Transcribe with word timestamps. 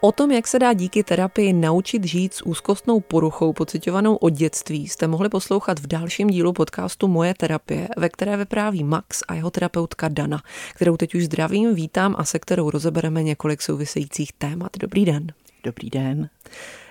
O 0.00 0.12
tom, 0.12 0.30
jak 0.30 0.46
se 0.46 0.58
dá 0.58 0.72
díky 0.72 1.04
terapii 1.04 1.52
naučit 1.52 2.04
žít 2.04 2.34
s 2.34 2.46
úzkostnou 2.46 3.00
poruchou 3.00 3.52
pocitovanou 3.52 4.16
od 4.16 4.30
dětství, 4.30 4.88
jste 4.88 5.06
mohli 5.06 5.28
poslouchat 5.28 5.78
v 5.78 5.86
dalším 5.86 6.30
dílu 6.30 6.52
podcastu 6.52 7.08
Moje 7.08 7.34
terapie, 7.34 7.88
ve 7.96 8.08
které 8.08 8.36
vypráví 8.36 8.84
Max 8.84 9.22
a 9.28 9.34
jeho 9.34 9.50
terapeutka 9.50 10.08
Dana, 10.08 10.42
kterou 10.74 10.96
teď 10.96 11.14
už 11.14 11.24
zdravím, 11.24 11.74
vítám 11.74 12.14
a 12.18 12.24
se 12.24 12.38
kterou 12.38 12.70
rozebereme 12.70 13.22
několik 13.22 13.62
souvisejících 13.62 14.32
témat. 14.32 14.70
Dobrý 14.80 15.04
den. 15.04 15.26
Dobrý 15.64 15.90
den. 15.90 16.30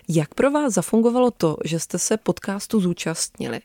Jak 0.07 0.33
pro 0.33 0.51
vás 0.51 0.73
zafungovalo 0.73 1.31
to, 1.31 1.57
že 1.65 1.79
jste 1.79 1.99
se 1.99 2.17
podcastu 2.17 2.79
zúčastnili? 2.79 3.59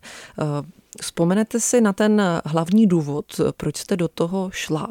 Vzpomenete 1.00 1.60
si 1.60 1.80
na 1.80 1.92
ten 1.92 2.22
hlavní 2.44 2.86
důvod, 2.86 3.40
proč 3.56 3.76
jste 3.76 3.96
do 3.96 4.08
toho 4.08 4.50
šla 4.50 4.88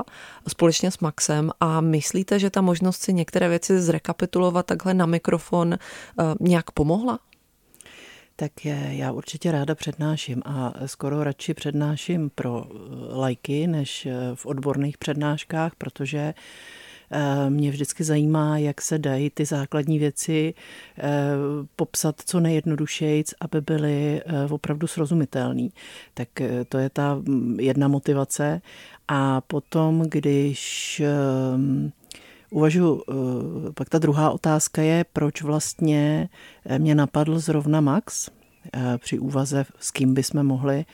společně 0.47 0.91
s 0.91 0.99
Maxem 0.99 1.51
a 1.59 1.81
myslíte, 1.81 2.39
že 2.39 2.49
ta 2.49 2.61
možnost 2.61 3.01
si 3.01 3.13
některé 3.13 3.49
věci 3.49 3.81
zrekapitulovat 3.81 4.65
takhle 4.65 4.93
na 4.93 5.05
mikrofon 5.05 5.73
eh, 5.73 5.77
nějak 6.39 6.71
pomohla? 6.71 7.19
Tak 8.35 8.65
já 8.89 9.11
určitě 9.11 9.51
ráda 9.51 9.75
přednáším 9.75 10.41
a 10.45 10.73
skoro 10.85 11.23
radši 11.23 11.53
přednáším 11.53 12.29
pro 12.29 12.65
eh, 12.65 12.75
lajky 13.15 13.67
než 13.67 14.05
eh, 14.05 14.15
v 14.35 14.45
odborných 14.45 14.97
přednáškách, 14.97 15.75
protože 15.75 16.33
Eh, 16.33 16.80
mě 17.49 17.71
vždycky 17.71 18.03
zajímá, 18.03 18.57
jak 18.57 18.81
se 18.81 18.99
dají 18.99 19.29
ty 19.29 19.45
základní 19.45 19.99
věci 19.99 20.53
eh, 20.97 21.03
popsat 21.75 22.15
co 22.25 22.39
nejjednodušeji, 22.39 23.23
aby 23.41 23.61
byly 23.61 24.21
eh, 24.25 24.45
opravdu 24.49 24.87
srozumitelné. 24.87 25.67
Tak 26.13 26.27
to 26.69 26.77
je 26.77 26.89
ta 26.89 27.15
mm, 27.15 27.59
jedna 27.59 27.87
motivace. 27.87 28.61
A 29.07 29.41
potom, 29.41 30.03
když 30.09 31.01
uvažuji, 32.49 33.03
pak 33.73 33.89
ta 33.89 33.99
druhá 33.99 34.31
otázka 34.31 34.81
je, 34.81 35.05
proč 35.13 35.41
vlastně 35.41 36.29
mě 36.77 36.95
napadl 36.95 37.39
zrovna 37.39 37.81
Max 37.81 38.29
při 38.97 39.19
úvaze, 39.19 39.65
s 39.79 39.91
kým 39.91 40.13
bychom 40.13 40.43
mohli 40.43 40.85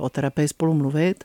o 0.00 0.08
terapii 0.08 0.48
spolu 0.48 0.74
mluvit 0.74 1.24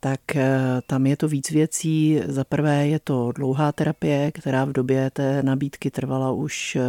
tak 0.00 0.36
eh, 0.36 0.58
tam 0.86 1.06
je 1.06 1.16
to 1.16 1.28
víc 1.28 1.50
věcí. 1.50 2.20
Za 2.26 2.44
prvé 2.44 2.86
je 2.86 2.98
to 2.98 3.32
dlouhá 3.32 3.72
terapie, 3.72 4.32
která 4.32 4.64
v 4.64 4.72
době 4.72 5.10
té 5.10 5.42
nabídky 5.42 5.90
trvala 5.90 6.32
už 6.32 6.76
eh, 6.76 6.82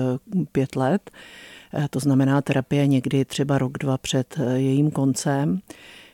pět 0.51 0.75
let. 0.75 1.11
Eh, 1.73 1.87
to 1.89 1.99
znamená 1.99 2.41
terapie 2.41 2.87
někdy 2.87 3.25
třeba 3.25 3.57
rok, 3.57 3.77
dva 3.77 3.97
před 3.97 4.37
jejím 4.55 4.91
koncem, 4.91 5.59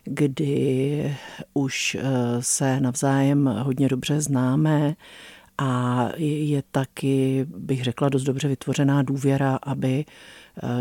kdy 0.03 1.15
už 1.53 1.97
se 2.39 2.79
navzájem 2.79 3.45
hodně 3.45 3.87
dobře 3.87 4.21
známe 4.21 4.95
a 5.57 6.09
je 6.17 6.63
taky, 6.71 7.45
bych 7.57 7.83
řekla, 7.83 8.09
dost 8.09 8.23
dobře 8.23 8.47
vytvořená 8.47 9.01
důvěra, 9.01 9.59
aby 9.63 10.05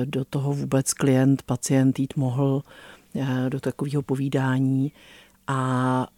do 0.05 0.25
toho 0.25 0.53
vůbec 0.53 0.93
klient, 0.93 1.43
pacient 1.43 1.99
jít 1.99 2.17
mohl 2.17 2.63
do 3.49 3.61
takového 3.61 4.03
povídání 4.03 4.93
a 5.47 6.09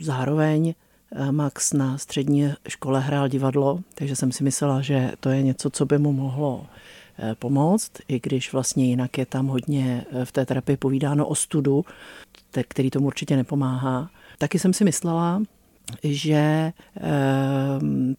zároveň 0.00 0.74
eh, 1.12 1.32
Max 1.32 1.72
na 1.72 1.98
střední 1.98 2.52
škole 2.68 3.00
hrál 3.00 3.28
divadlo, 3.28 3.80
takže 3.94 4.16
jsem 4.16 4.32
si 4.32 4.44
myslela, 4.44 4.80
že 4.80 5.12
to 5.20 5.28
je 5.28 5.42
něco, 5.42 5.70
co 5.70 5.86
by 5.86 5.98
mu 5.98 6.12
mohlo 6.12 6.66
eh, 7.18 7.34
pomoct, 7.34 7.92
i 8.08 8.20
když 8.20 8.52
vlastně 8.52 8.86
jinak 8.86 9.18
je 9.18 9.26
tam 9.26 9.46
hodně 9.46 10.04
eh, 10.10 10.24
v 10.24 10.32
té 10.32 10.46
terapii 10.46 10.76
povídáno 10.76 11.26
o 11.26 11.34
studu, 11.34 11.84
který 12.68 12.90
tomu 12.90 13.06
určitě 13.06 13.36
nepomáhá. 13.36 14.10
Taky 14.38 14.58
jsem 14.58 14.72
si 14.72 14.84
myslela, 14.84 15.42
že 16.02 16.72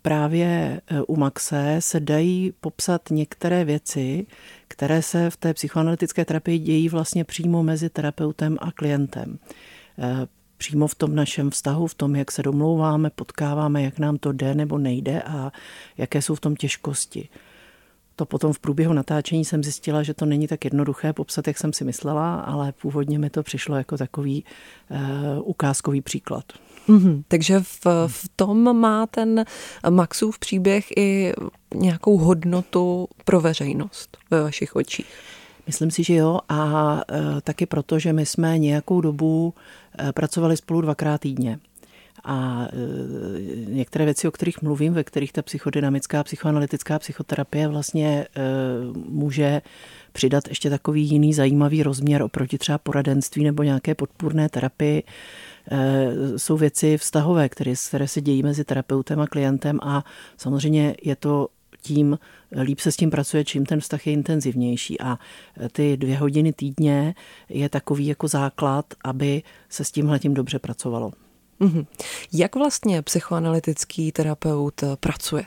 právě 0.01 0.81
u 1.07 1.15
Maxe 1.15 1.75
se 1.79 1.99
dají 1.99 2.53
popsat 2.61 3.01
některé 3.11 3.65
věci, 3.65 4.25
které 4.67 5.01
se 5.01 5.29
v 5.29 5.37
té 5.37 5.53
psychoanalytické 5.53 6.25
terapii 6.25 6.59
dějí 6.59 6.89
vlastně 6.89 7.23
přímo 7.23 7.63
mezi 7.63 7.89
terapeutem 7.89 8.57
a 8.61 8.71
klientem 8.71 9.39
přímo 10.63 10.87
v 10.87 10.95
tom 10.95 11.15
našem 11.15 11.49
vztahu, 11.49 11.87
v 11.87 11.93
tom, 11.93 12.15
jak 12.15 12.31
se 12.31 12.43
domlouváme, 12.43 13.09
potkáváme, 13.09 13.83
jak 13.83 13.99
nám 13.99 14.17
to 14.17 14.31
jde 14.31 14.55
nebo 14.55 14.77
nejde 14.77 15.21
a 15.21 15.51
jaké 15.97 16.21
jsou 16.21 16.35
v 16.35 16.39
tom 16.39 16.55
těžkosti. 16.55 17.29
To 18.15 18.25
potom 18.25 18.53
v 18.53 18.59
průběhu 18.59 18.93
natáčení 18.93 19.45
jsem 19.45 19.63
zjistila, 19.63 20.03
že 20.03 20.13
to 20.13 20.25
není 20.25 20.47
tak 20.47 20.65
jednoduché 20.65 21.13
popsat, 21.13 21.47
jak 21.47 21.57
jsem 21.57 21.73
si 21.73 21.83
myslela, 21.83 22.35
ale 22.35 22.71
původně 22.71 23.19
mi 23.19 23.29
to 23.29 23.43
přišlo 23.43 23.75
jako 23.75 23.97
takový 23.97 24.43
uh, 24.89 24.97
ukázkový 25.43 26.01
příklad. 26.01 26.43
Mm-hmm. 26.87 27.23
Takže 27.27 27.59
v, 27.59 27.85
v 28.07 28.29
tom 28.35 28.77
má 28.79 29.07
ten 29.07 29.45
Maxův 29.89 30.39
příběh 30.39 30.85
i 30.97 31.33
nějakou 31.75 32.17
hodnotu 32.17 33.07
pro 33.25 33.41
veřejnost 33.41 34.17
ve 34.31 34.43
vašich 34.43 34.75
očích. 34.75 35.13
Myslím 35.67 35.91
si, 35.91 36.03
že 36.03 36.15
jo 36.15 36.39
a 36.49 37.01
e, 37.11 37.41
taky 37.41 37.65
proto, 37.65 37.99
že 37.99 38.13
my 38.13 38.25
jsme 38.25 38.59
nějakou 38.59 39.01
dobu 39.01 39.53
e, 39.99 40.13
pracovali 40.13 40.57
spolu 40.57 40.81
dvakrát 40.81 41.21
týdně. 41.21 41.59
A 42.23 42.67
e, 42.67 43.71
některé 43.71 44.05
věci, 44.05 44.27
o 44.27 44.31
kterých 44.31 44.61
mluvím, 44.61 44.93
ve 44.93 45.03
kterých 45.03 45.33
ta 45.33 45.41
psychodynamická, 45.41 46.23
psychoanalytická 46.23 46.99
psychoterapie 46.99 47.67
vlastně 47.67 48.27
může 49.09 49.61
přidat 50.11 50.47
ještě 50.47 50.69
takový 50.69 51.03
jiný 51.03 51.33
zajímavý 51.33 51.83
rozměr 51.83 52.21
oproti 52.21 52.57
třeba 52.57 52.77
poradenství 52.77 53.43
nebo 53.43 53.63
nějaké 53.63 53.95
podpůrné 53.95 54.49
terapii, 54.49 55.03
jsou 56.37 56.57
věci 56.57 56.97
vztahové, 56.97 57.49
které, 57.49 57.73
které 57.87 58.07
se 58.07 58.21
dějí 58.21 58.43
mezi 58.43 58.63
terapeutem 58.63 59.19
a 59.19 59.27
klientem 59.27 59.79
a 59.83 60.03
samozřejmě 60.37 60.95
je 61.03 61.15
to 61.15 61.47
tím 61.83 62.19
líp 62.61 62.79
se 62.79 62.91
s 62.91 62.95
tím 62.95 63.09
pracuje, 63.09 63.45
čím 63.45 63.65
ten 63.65 63.79
vztah 63.79 64.07
je 64.07 64.13
intenzivnější. 64.13 65.01
A 65.01 65.19
ty 65.71 65.97
dvě 65.97 66.17
hodiny 66.17 66.53
týdně 66.53 67.15
je 67.49 67.69
takový 67.69 68.07
jako 68.07 68.27
základ, 68.27 68.85
aby 69.03 69.43
se 69.69 69.83
s 69.83 69.91
tímhle 69.91 70.19
tím 70.19 70.33
dobře 70.33 70.59
pracovalo. 70.59 71.11
Mm-hmm. 71.61 71.85
Jak 72.33 72.55
vlastně 72.55 73.01
psychoanalytický 73.01 74.11
terapeut 74.11 74.83
pracuje? 74.99 75.45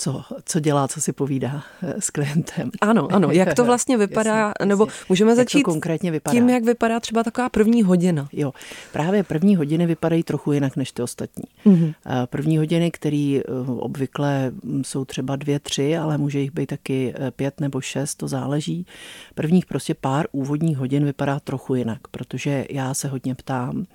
Co, 0.00 0.24
co 0.44 0.60
dělá, 0.60 0.88
co 0.88 1.00
si 1.00 1.12
povídá 1.12 1.62
eh, 1.82 2.00
s 2.00 2.10
klientem. 2.10 2.70
Ano, 2.80 3.08
ano. 3.12 3.30
Jak 3.30 3.54
to 3.54 3.64
vlastně 3.70 3.96
vypadá, 3.96 4.38
jasně, 4.38 4.66
nebo 4.66 4.86
můžeme 5.08 5.36
začít 5.36 5.58
jak 5.58 5.64
konkrétně 5.64 6.10
vypadá. 6.10 6.34
tím, 6.34 6.50
jak 6.50 6.64
vypadá 6.64 7.00
třeba 7.00 7.22
taková 7.22 7.48
první 7.48 7.82
hodina. 7.82 8.28
Jo, 8.32 8.52
právě 8.92 9.22
první 9.22 9.56
hodiny 9.56 9.86
vypadají 9.86 10.22
trochu 10.22 10.52
jinak 10.52 10.76
než 10.76 10.92
ty 10.92 11.02
ostatní. 11.02 11.44
Mm-hmm. 11.66 11.94
První 12.26 12.58
hodiny, 12.58 12.90
které 12.90 13.40
eh, 13.44 13.50
obvykle 13.66 14.50
mm, 14.50 14.84
jsou 14.84 15.04
třeba 15.04 15.36
dvě, 15.36 15.58
tři, 15.58 15.96
ale 15.96 16.18
může 16.18 16.38
jich 16.40 16.52
být 16.52 16.66
taky 16.66 17.14
pět 17.36 17.60
nebo 17.60 17.80
šest, 17.80 18.14
to 18.14 18.28
záleží. 18.28 18.86
Prvních 19.34 19.66
prostě 19.66 19.94
pár 19.94 20.26
úvodních 20.32 20.78
hodin 20.78 21.04
vypadá 21.04 21.40
trochu 21.40 21.74
jinak, 21.74 22.08
protože 22.10 22.66
já 22.70 22.94
se 22.94 23.08
hodně 23.08 23.34
ptám, 23.34 23.86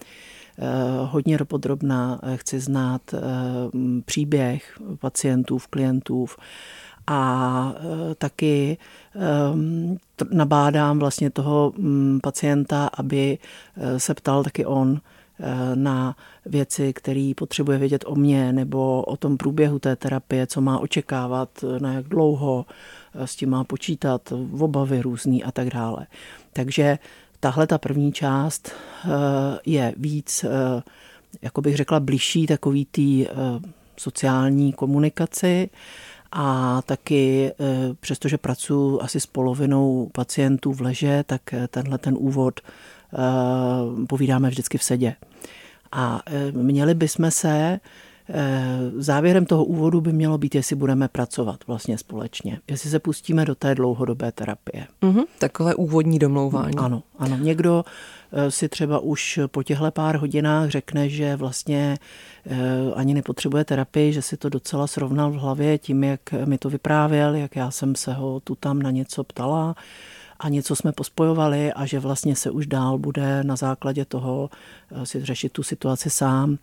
hodně 1.06 1.38
dopodrobná, 1.38 2.20
eh, 2.24 2.38
chci 2.38 2.60
znát 2.60 3.02
eh, 3.14 3.20
příběh 4.06 4.80
pacientů, 5.00 5.58
klientů 5.70 6.26
a 7.08 7.74
taky 8.18 8.78
nabádám 10.32 11.00
vlastně 11.00 11.30
toho 11.30 11.74
mm, 11.78 12.20
pacienta, 12.24 12.90
aby 12.98 13.38
se 13.98 14.14
ptal 14.14 14.44
taky 14.44 14.66
on 14.66 15.02
na 15.76 16.16
věci, 16.46 16.94
které 16.94 17.31
potřebuje 17.38 17.78
vědět 17.78 18.04
o 18.08 18.16
mně 18.16 18.54
nebo 18.54 19.04
o 19.04 19.18
tom 19.18 19.38
průběhu 19.38 19.80
té 19.80 19.96
terapie, 19.96 20.48
co 20.48 20.62
má 20.62 20.80
očekávat, 20.80 21.50
na 21.80 21.94
jak 21.94 22.08
dlouho, 22.08 22.66
s 23.16 23.36
tím 23.36 23.50
má 23.50 23.63
počítat, 23.63 24.34
obavy 24.60 25.01
různý 25.01 25.44
a 25.44 25.51
tak 25.51 25.69
dále. 25.69 26.08
Takže 26.54 27.00
tahle 27.40 27.68
ta 27.68 27.78
první 27.78 28.12
část 28.12 28.72
eh, 28.72 29.10
je 29.66 29.94
víc, 29.98 30.44
eh, 30.44 30.84
jako 31.42 31.62
bych 31.62 31.76
řekla, 31.76 32.00
bližší 32.00 32.48
takový 32.48 32.86
té 32.86 33.02
eh, 33.02 33.26
sociální 33.98 34.74
komunikaci 34.74 35.70
a 36.32 36.82
taky, 36.82 37.52
přestože 38.00 38.38
pracuji 38.38 39.02
asi 39.02 39.20
s 39.20 39.26
polovinou 39.26 40.10
pacientů 40.14 40.74
v 40.74 40.82
leže, 40.82 41.24
tak 41.28 41.42
tenhle 41.68 41.98
ten 41.98 42.16
úvod 42.18 42.60
povídáme 44.08 44.50
vždycky 44.50 44.78
v 44.78 44.84
sedě. 44.84 45.16
A 45.92 46.22
měli 46.52 46.94
bychom 46.94 47.32
se 47.32 47.80
závěrem 48.98 49.45
toho 49.45 49.66
úvodu 49.66 50.01
by 50.01 50.13
mělo 50.13 50.38
být, 50.38 50.56
jestli 50.56 50.75
budeme 50.75 51.07
pracovat 51.07 51.60
vlastně 51.68 51.98
společně, 51.98 52.60
jestli 52.69 52.89
se 52.89 53.00
pustíme 53.00 53.45
do 53.45 53.56
té 53.56 53.75
dlouhodobé 53.75 54.31
terapie. 54.31 54.88
Mm-hmm, 55.01 55.25
takové 55.39 55.75
úvodní 55.75 56.19
domlouvání. 56.19 56.77
Ano, 56.77 57.04
ano. 57.19 57.38
Někdo 57.38 57.83
Eh, 58.38 58.51
si 58.51 58.69
třeba 58.69 59.00
už 59.00 59.39
po 59.48 59.63
těchto 59.63 59.92
pár 59.92 60.18
hodinách 60.18 60.69
řekne, 60.69 61.10
že 61.10 61.36
vlastně 61.36 61.98
eh, 62.45 62.57
ani 62.95 63.13
nepotřebuje 63.13 63.66
terapii, 63.66 64.13
že 64.13 64.22
si 64.22 64.38
to 64.38 64.50
docela 64.50 64.88
srovnal 64.88 65.31
v 65.31 65.36
hlavě 65.36 65.77
tím, 65.77 66.04
jak 66.04 66.19
mi 66.45 66.57
to 66.57 66.69
vyprávěl, 66.69 67.36
jak 67.36 67.56
já 67.56 67.72
jsem 67.72 67.95
se 67.95 68.13
ho 68.13 68.39
tu 68.39 68.56
tam 68.56 68.81
na 68.81 68.92
něco 68.92 69.24
ptala 69.24 69.75
a 70.39 70.50
něco 70.50 70.75
jsme 70.75 70.92
pospojovali 70.92 71.74
a 71.74 71.86
že 71.86 72.00
vlastně 72.00 72.36
se 72.36 72.51
už 72.51 72.68
dál 72.68 72.98
bude 72.98 73.44
na 73.44 73.56
základě 73.56 74.06
toho 74.06 74.50
eh, 74.92 75.06
si 75.06 75.25
řešit 75.25 75.51
tu 75.51 75.63
situaci 75.63 76.10
sám 76.10 76.57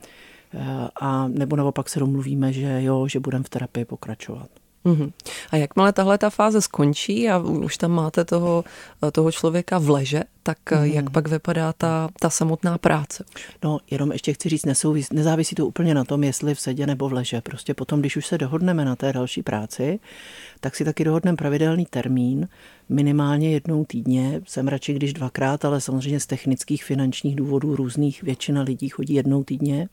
a 1.00 1.28
nebo 1.28 1.56
naopak 1.56 1.88
se 1.88 2.00
domluvíme, 2.00 2.52
že 2.52 2.82
jo, 2.82 3.08
že 3.08 3.20
budeme 3.20 3.44
v 3.44 3.48
terapii 3.48 3.84
pokračovat. 3.84 4.48
Uhum. 4.84 5.12
A 5.50 5.56
jakmile 5.56 5.92
tahle 5.92 6.18
ta 6.18 6.30
fáze 6.30 6.60
skončí 6.60 7.28
a 7.28 7.38
už 7.38 7.76
tam 7.76 7.90
máte 7.90 8.24
toho, 8.24 8.64
toho 9.12 9.32
člověka 9.32 9.78
v 9.78 9.90
leže, 9.90 10.22
tak 10.42 10.58
uhum. 10.72 10.84
jak 10.84 11.10
pak 11.10 11.28
vypadá 11.28 11.72
ta, 11.72 12.08
ta 12.20 12.30
samotná 12.30 12.78
práce? 12.78 13.24
No, 13.64 13.78
jenom 13.90 14.12
ještě 14.12 14.32
chci 14.32 14.48
říct, 14.48 14.66
nesouvis, 14.66 15.12
nezávisí 15.12 15.54
to 15.54 15.66
úplně 15.66 15.94
na 15.94 16.04
tom, 16.04 16.24
jestli 16.24 16.54
v 16.54 16.60
sedě 16.60 16.86
nebo 16.86 17.08
v 17.08 17.12
leže. 17.12 17.40
Prostě 17.40 17.74
potom, 17.74 18.00
když 18.00 18.16
už 18.16 18.26
se 18.26 18.38
dohodneme 18.38 18.84
na 18.84 18.96
té 18.96 19.12
další 19.12 19.42
práci, 19.42 20.00
tak 20.60 20.76
si 20.76 20.84
taky 20.84 21.04
dohodneme 21.04 21.36
pravidelný 21.36 21.86
termín, 21.90 22.48
minimálně 22.88 23.50
jednou 23.50 23.84
týdně. 23.84 24.40
Jsem 24.46 24.68
radši, 24.68 24.94
když 24.94 25.12
dvakrát, 25.12 25.64
ale 25.64 25.80
samozřejmě 25.80 26.20
z 26.20 26.26
technických, 26.26 26.84
finančních 26.84 27.36
důvodů 27.36 27.76
různých 27.76 28.22
většina 28.22 28.62
lidí 28.62 28.88
chodí 28.88 29.14
jednou 29.14 29.44
týdně. 29.44 29.88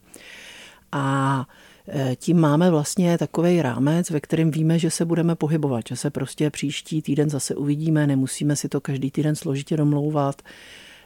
A 0.91 1.45
Eh, 1.91 2.15
tím 2.15 2.39
máme 2.39 2.69
vlastně 2.69 3.17
takový 3.17 3.61
rámec, 3.61 4.09
ve 4.09 4.19
kterém 4.19 4.51
víme, 4.51 4.79
že 4.79 4.91
se 4.91 5.05
budeme 5.05 5.35
pohybovat, 5.35 5.81
že 5.89 5.95
se 5.95 6.09
prostě 6.09 6.49
příští 6.49 7.01
týden 7.01 7.29
zase 7.29 7.55
uvidíme, 7.55 8.07
nemusíme 8.07 8.55
si 8.55 8.69
to 8.69 8.81
každý 8.81 9.11
týden 9.11 9.35
složitě 9.35 9.77
domlouvat. 9.77 10.41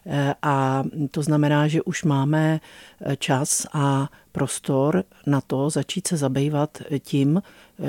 Eh, 0.05 0.35
a 0.41 0.83
to 1.11 1.23
znamená, 1.23 1.67
že 1.67 1.81
už 1.81 2.03
máme 2.03 2.59
eh, 3.01 3.15
čas 3.15 3.67
a 3.73 4.09
prostor 4.31 5.03
na 5.27 5.41
to 5.41 5.69
začít 5.69 6.07
se 6.07 6.17
zabývat 6.17 6.77
tím, 6.99 7.41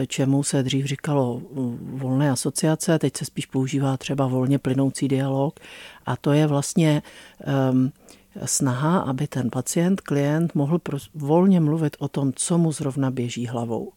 čemu 0.07 0.43
se 0.43 0.63
dřív 0.63 0.87
říkalo 0.87 1.43
volné 1.81 2.31
asociace, 2.31 2.99
teď 2.99 3.17
se 3.17 3.25
spíš 3.25 3.47
používá 3.47 3.97
třeba 3.97 4.27
volně 4.27 4.59
plynoucí 4.59 5.09
dialog. 5.09 5.61
A 6.07 6.17
to 6.17 6.33
je 6.33 6.47
vlastně 6.47 7.03
um, 7.73 7.93
snaha, 8.45 8.99
aby 8.99 9.27
ten 9.27 9.51
pacient, 9.51 10.01
klient 10.01 10.55
mohl 10.55 10.81
volně 11.15 11.61
mluvit 11.61 11.97
o 11.99 12.09
tom, 12.09 12.33
co 12.37 12.59
mu 12.59 12.73
zrovna 12.73 13.11
běží 13.11 13.47
hlavou. 13.47 13.93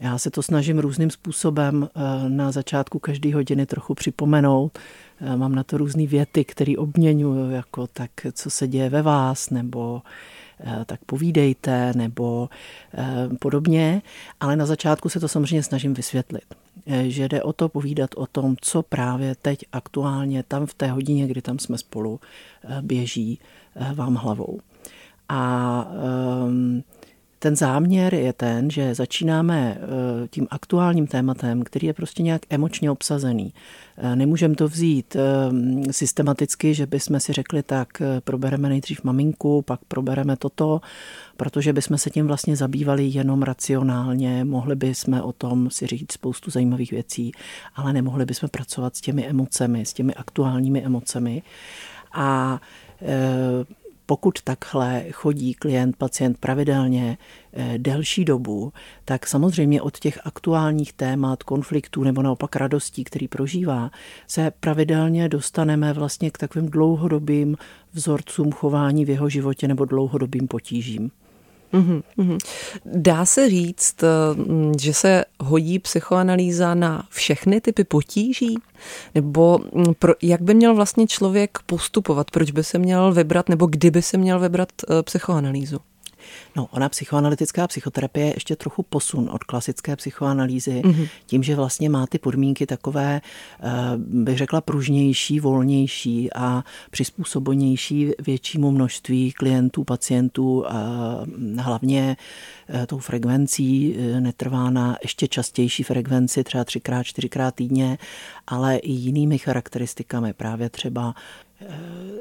Já 0.00 0.18
se 0.18 0.30
to 0.30 0.42
snažím 0.42 0.78
různým 0.78 1.10
způsobem 1.10 1.88
eh, 1.94 2.28
na 2.28 2.50
začátku 2.50 2.98
každé 2.98 3.34
hodiny 3.34 3.66
trochu 3.66 3.94
připomenout. 3.94 4.78
Eh, 5.20 5.36
mám 5.36 5.54
na 5.54 5.64
to 5.64 5.78
různé 5.78 6.06
věty, 6.06 6.44
které 6.44 6.74
obměňuju, 6.78 7.50
jako 7.50 7.86
tak, 7.86 8.10
co 8.32 8.50
se 8.50 8.68
děje 8.68 8.90
ve 8.90 9.02
vás, 9.02 9.50
nebo 9.50 10.02
eh, 10.60 10.84
tak 10.86 11.00
povídejte, 11.06 11.92
nebo 11.96 12.48
podobně. 13.40 14.02
Ale 14.40 14.56
na 14.56 14.66
začátku 14.66 15.08
se 15.08 15.20
to 15.20 15.28
samozřejmě 15.28 15.62
snažím 15.62 15.94
vysvětlit. 15.94 16.54
Eh, 16.86 17.10
že 17.10 17.28
jde 17.28 17.42
o 17.42 17.52
to 17.52 17.68
povídat 17.68 18.10
o 18.16 18.26
tom, 18.26 18.56
co 18.60 18.82
právě 18.82 19.34
teď 19.34 19.64
aktuálně 19.72 20.42
tam 20.42 20.66
v 20.66 20.74
té 20.74 20.86
hodině, 20.86 21.26
kdy 21.26 21.42
tam 21.42 21.58
jsme 21.58 21.78
spolu, 21.78 22.20
eh, 22.64 22.82
běží 22.82 23.38
eh, 23.76 23.94
vám 23.94 24.14
hlavou. 24.14 24.58
A 25.28 25.86
um, 26.46 26.84
ten 27.38 27.56
záměr 27.56 28.14
je 28.14 28.32
ten, 28.32 28.70
že 28.70 28.94
začínáme 28.94 29.78
eh, 29.80 30.28
tím 30.28 30.46
aktuálním 30.50 31.06
tématem, 31.06 31.62
který 31.62 31.86
je 31.86 31.92
prostě 31.92 32.22
nějak 32.22 32.42
emočně 32.50 32.90
obsazený. 32.90 33.52
Eh, 33.96 34.16
nemůžeme 34.16 34.54
to 34.54 34.68
vzít 34.68 35.16
eh, 35.16 35.92
systematicky, 35.92 36.74
že 36.74 36.86
bychom 36.86 37.20
si 37.20 37.32
řekli, 37.32 37.62
tak 37.62 37.88
probereme 38.24 38.68
nejdřív 38.68 39.04
maminku, 39.04 39.62
pak 39.62 39.80
probereme 39.88 40.36
toto, 40.36 40.80
protože 41.36 41.72
bychom 41.72 41.98
se 41.98 42.10
tím 42.10 42.26
vlastně 42.26 42.56
zabývali 42.56 43.06
jenom 43.06 43.42
racionálně, 43.42 44.44
mohli 44.44 44.76
bychom 44.76 45.20
o 45.20 45.32
tom 45.32 45.70
si 45.70 45.86
říct 45.86 46.12
spoustu 46.12 46.50
zajímavých 46.50 46.90
věcí, 46.90 47.32
ale 47.74 47.92
nemohli 47.92 48.24
bychom 48.24 48.48
pracovat 48.48 48.96
s 48.96 49.00
těmi 49.00 49.26
emocemi, 49.26 49.86
s 49.86 49.92
těmi 49.92 50.14
aktuálními 50.14 50.84
emocemi. 50.84 51.42
A 52.12 52.60
pokud 54.10 54.42
takhle 54.42 55.04
chodí 55.12 55.54
klient, 55.54 55.96
pacient 55.96 56.38
pravidelně 56.38 57.18
eh, 57.52 57.78
delší 57.78 58.24
dobu, 58.24 58.72
tak 59.04 59.26
samozřejmě 59.26 59.82
od 59.82 59.98
těch 59.98 60.18
aktuálních 60.24 60.92
témat, 60.92 61.42
konfliktů 61.42 62.04
nebo 62.04 62.22
naopak 62.22 62.56
radostí, 62.56 63.04
který 63.04 63.28
prožívá, 63.28 63.90
se 64.26 64.50
pravidelně 64.60 65.28
dostaneme 65.28 65.92
vlastně 65.92 66.30
k 66.30 66.38
takovým 66.38 66.68
dlouhodobým 66.68 67.56
vzorcům 67.92 68.52
chování 68.52 69.04
v 69.04 69.10
jeho 69.10 69.28
životě 69.28 69.68
nebo 69.68 69.84
dlouhodobým 69.84 70.48
potížím. 70.48 71.10
Mm-hmm. 71.72 72.38
Dá 72.84 73.24
se 73.24 73.50
říct, 73.50 73.96
mm, 74.34 74.72
že 74.80 74.94
se 74.94 75.24
hodí 75.40 75.78
psychoanalýza 75.78 76.74
na 76.74 77.06
všechny 77.10 77.60
typy 77.60 77.84
potíží? 77.84 78.58
Nebo 79.14 79.58
mm, 79.72 79.94
pro, 79.98 80.12
jak 80.22 80.42
by 80.42 80.54
měl 80.54 80.74
vlastně 80.74 81.06
člověk 81.06 81.58
postupovat? 81.66 82.30
Proč 82.30 82.50
by 82.50 82.64
se 82.64 82.78
měl 82.78 83.12
vybrat, 83.12 83.48
nebo 83.48 83.66
kdyby 83.66 84.02
se 84.02 84.18
měl 84.18 84.40
vybrat 84.40 84.68
eh, 84.82 85.02
psychoanalýzu? 85.02 85.78
No, 86.56 86.68
ona 86.70 86.88
psychoanalytická 86.88 87.66
psychoterapie 87.66 88.26
je 88.26 88.36
ještě 88.36 88.56
trochu 88.56 88.82
posun 88.82 89.30
od 89.32 89.44
klasické 89.44 89.96
psychoanalýzy, 89.96 90.82
mm-hmm. 90.84 91.08
tím, 91.26 91.42
že 91.42 91.56
vlastně 91.56 91.90
má 91.90 92.06
ty 92.06 92.18
podmínky 92.18 92.66
takové, 92.66 93.20
eh, 93.60 93.70
bych 93.96 94.38
řekla, 94.38 94.60
pružnější, 94.60 95.40
volnější 95.40 96.32
a 96.32 96.64
přizpůsobenější 96.90 98.10
většímu 98.18 98.70
množství 98.70 99.32
klientů, 99.32 99.84
pacientů, 99.84 100.64
hlavně 101.58 102.16
eh, 102.68 102.86
tou 102.86 102.98
frekvencí 102.98 103.96
eh, 103.98 104.20
netrvá 104.20 104.70
na 104.70 104.96
ještě 105.02 105.28
častější 105.28 105.82
frekvenci, 105.82 106.44
třeba 106.44 106.64
třikrát, 106.64 107.02
čtyřikrát 107.02 107.54
týdně, 107.54 107.98
ale 108.46 108.76
i 108.76 108.92
jinými 108.92 109.38
charakteristikami, 109.38 110.32
právě 110.32 110.70
třeba 110.70 111.14
Eh, 111.14 111.47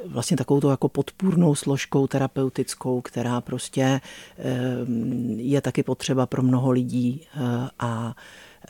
vlastně 0.05 0.37
takovou 0.37 0.69
jako 0.69 0.89
podpůrnou 0.89 1.55
složkou 1.55 2.07
terapeutickou, 2.07 3.01
která 3.01 3.41
prostě 3.41 3.81
eh, 3.81 4.43
je 5.35 5.61
taky 5.61 5.83
potřeba 5.83 6.25
pro 6.25 6.43
mnoho 6.43 6.71
lidí 6.71 7.21
eh, 7.35 7.39
a 7.79 8.15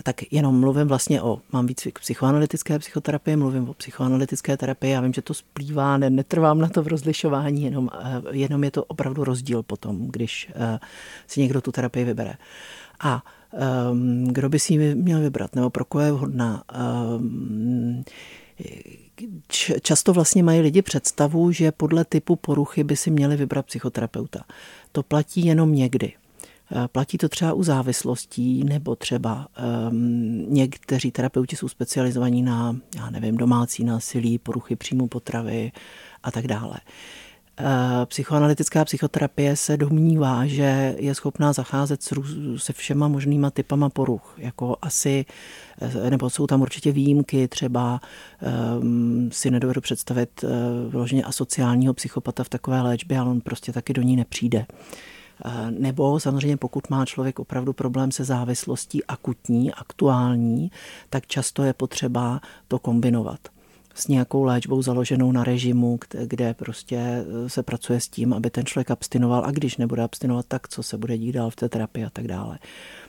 tak 0.03 0.33
jenom 0.33 0.59
mluvím 0.59 0.87
vlastně 0.87 1.21
o, 1.21 1.39
mám 1.51 1.67
víc 1.67 1.87
psychoanalytické 1.99 2.79
psychoterapie, 2.79 3.37
mluvím 3.37 3.69
o 3.69 3.73
psychoanalytické 3.73 4.57
terapii, 4.57 4.91
já 4.91 5.01
vím, 5.01 5.13
že 5.13 5.21
to 5.21 5.33
splývá, 5.33 5.97
ne, 5.97 6.09
netrvám 6.09 6.59
na 6.59 6.69
to 6.69 6.83
v 6.83 6.87
rozlišování, 6.87 7.63
jenom, 7.63 7.89
jenom 8.31 8.63
je 8.63 8.71
to 8.71 8.83
opravdu 8.83 9.23
rozdíl 9.23 9.63
potom, 9.63 10.07
když 10.07 10.51
si 11.27 11.41
někdo 11.41 11.61
tu 11.61 11.71
terapii 11.71 12.05
vybere. 12.05 12.33
A 12.99 13.23
um, 13.91 14.27
kdo 14.27 14.49
by 14.49 14.59
si 14.59 14.73
ji 14.73 14.95
měl 14.95 15.19
vybrat, 15.19 15.55
nebo 15.55 15.69
pro 15.69 15.85
koho 15.85 16.03
je 16.03 16.11
vhodná? 16.11 16.63
Um, 17.17 18.03
často 19.81 20.13
vlastně 20.13 20.43
mají 20.43 20.61
lidi 20.61 20.81
představu, 20.81 21.51
že 21.51 21.71
podle 21.71 22.05
typu 22.05 22.35
poruchy 22.35 22.83
by 22.83 22.95
si 22.95 23.11
měli 23.11 23.37
vybrat 23.37 23.65
psychoterapeuta. 23.65 24.43
To 24.91 25.03
platí 25.03 25.45
jenom 25.45 25.73
někdy. 25.73 26.13
Eh, 26.71 26.87
platí 26.87 27.17
to 27.17 27.29
třeba 27.29 27.53
u 27.53 27.63
závislostí, 27.63 28.63
nebo 28.63 28.95
třeba 28.95 29.47
um, 29.89 30.53
někteří 30.53 31.11
terapeuti 31.11 31.55
jsou 31.55 31.67
specializovaní 31.67 32.41
na, 32.41 32.77
já 32.95 33.09
nevím, 33.09 33.37
domácí 33.37 33.83
násilí, 33.83 34.37
poruchy 34.37 34.75
příjmu 34.75 35.07
potravy 35.07 35.71
a 36.23 36.31
tak 36.31 36.47
dále. 36.47 36.77
Eh, 36.79 36.87
psychoanalytická 38.05 38.85
psychoterapie 38.85 39.55
se 39.55 39.77
domnívá, 39.77 40.45
že 40.45 40.95
je 40.97 41.15
schopná 41.15 41.53
zacházet 41.53 42.03
se 42.57 42.73
všema 42.73 43.07
možnýma 43.07 43.51
typama 43.51 43.89
poruch. 43.89 44.35
Jako 44.37 44.77
asi, 44.81 45.25
eh, 45.81 46.09
nebo 46.09 46.29
jsou 46.29 46.47
tam 46.47 46.61
určitě 46.61 46.91
výjimky, 46.91 47.47
třeba 47.47 48.01
um, 48.79 49.29
si 49.31 49.51
nedovedu 49.51 49.81
představit 49.81 50.43
uh, 50.43 50.49
vyloženě 50.91 51.23
asociálního 51.23 51.93
psychopata 51.93 52.43
v 52.43 52.49
takové 52.49 52.81
léčbě, 52.81 53.19
ale 53.19 53.29
on 53.29 53.41
prostě 53.41 53.73
taky 53.73 53.93
do 53.93 54.01
ní 54.01 54.15
nepřijde. 54.15 54.65
Nebo 55.69 56.19
samozřejmě 56.19 56.57
pokud 56.57 56.89
má 56.89 57.05
člověk 57.05 57.39
opravdu 57.39 57.73
problém 57.73 58.11
se 58.11 58.23
závislostí 58.23 59.05
akutní, 59.05 59.73
aktuální, 59.73 60.71
tak 61.09 61.27
často 61.27 61.63
je 61.63 61.73
potřeba 61.73 62.41
to 62.67 62.79
kombinovat 62.79 63.39
s 63.97 64.07
nějakou 64.07 64.43
léčbou 64.43 64.81
založenou 64.81 65.31
na 65.31 65.43
režimu, 65.43 65.99
kde 66.25 66.53
prostě 66.53 66.95
e, 66.95 67.49
se 67.49 67.63
pracuje 67.63 67.99
s 67.99 68.07
tím, 68.07 68.33
aby 68.33 68.49
ten 68.49 68.65
člověk 68.65 68.91
abstinoval 68.91 69.45
a 69.45 69.51
když 69.51 69.77
nebude 69.77 70.03
abstinovat, 70.03 70.45
tak 70.47 70.67
co 70.67 70.83
se 70.83 70.97
bude 70.97 71.17
dít 71.17 71.31
dál 71.31 71.49
v 71.49 71.55
té 71.55 71.69
terapii 71.69 72.05
a 72.05 72.09
tak 72.09 72.27
dále. 72.27 72.59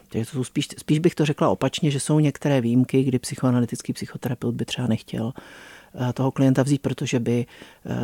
Takže 0.09 0.31
to 0.31 0.37
jsou 0.37 0.45
spíš, 0.45 0.69
spíš 0.79 0.99
bych 0.99 1.15
to 1.15 1.25
řekla 1.25 1.49
opačně, 1.49 1.91
že 1.91 2.01
jsou 2.01 2.21
některé 2.21 2.61
výjimky, 2.61 3.03
kdy 3.05 3.19
psychoanalytický 3.19 3.93
psychoterapeut 3.93 4.55
by 4.55 4.65
třeba 4.65 4.89
nechtěl 4.89 5.33
toho 6.15 6.31
klienta 6.31 6.63
vzít, 6.63 6.83
protože 6.83 7.21
by 7.21 7.47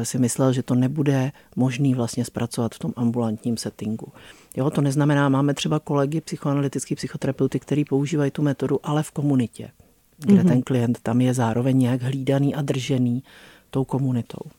si 0.03 0.19
myslel, 0.19 0.53
že 0.53 0.63
to 0.63 0.75
nebude 0.75 1.33
možný 1.57 1.95
vlastně 1.95 2.25
zpracovat 2.25 2.75
v 2.75 2.79
tom 2.79 2.93
ambulantním 2.97 3.57
settingu. 3.57 4.13
Jo, 4.57 4.71
to 4.71 4.81
neznamená, 4.81 5.29
máme 5.29 5.55
třeba 5.55 5.79
kolegy 5.79 6.21
psychoanalytický 6.21 6.95
psychoterapeuty, 6.95 7.61
který 7.61 7.85
používají 7.85 8.31
tu 8.31 8.43
metodu, 8.43 8.81
ale 8.83 9.03
v 9.03 9.11
komunitě, 9.11 9.71
kde 10.19 10.35
mm-hmm. 10.35 10.49
ten 10.49 10.63
klient 10.63 10.99
tam 11.03 11.21
je 11.21 11.35
zároveň 11.35 11.79
nějak 11.79 12.03
hlídaný 12.03 12.55
a 12.55 12.63
držený 12.63 13.23
tou 13.71 13.85
komunitou. 13.85 14.51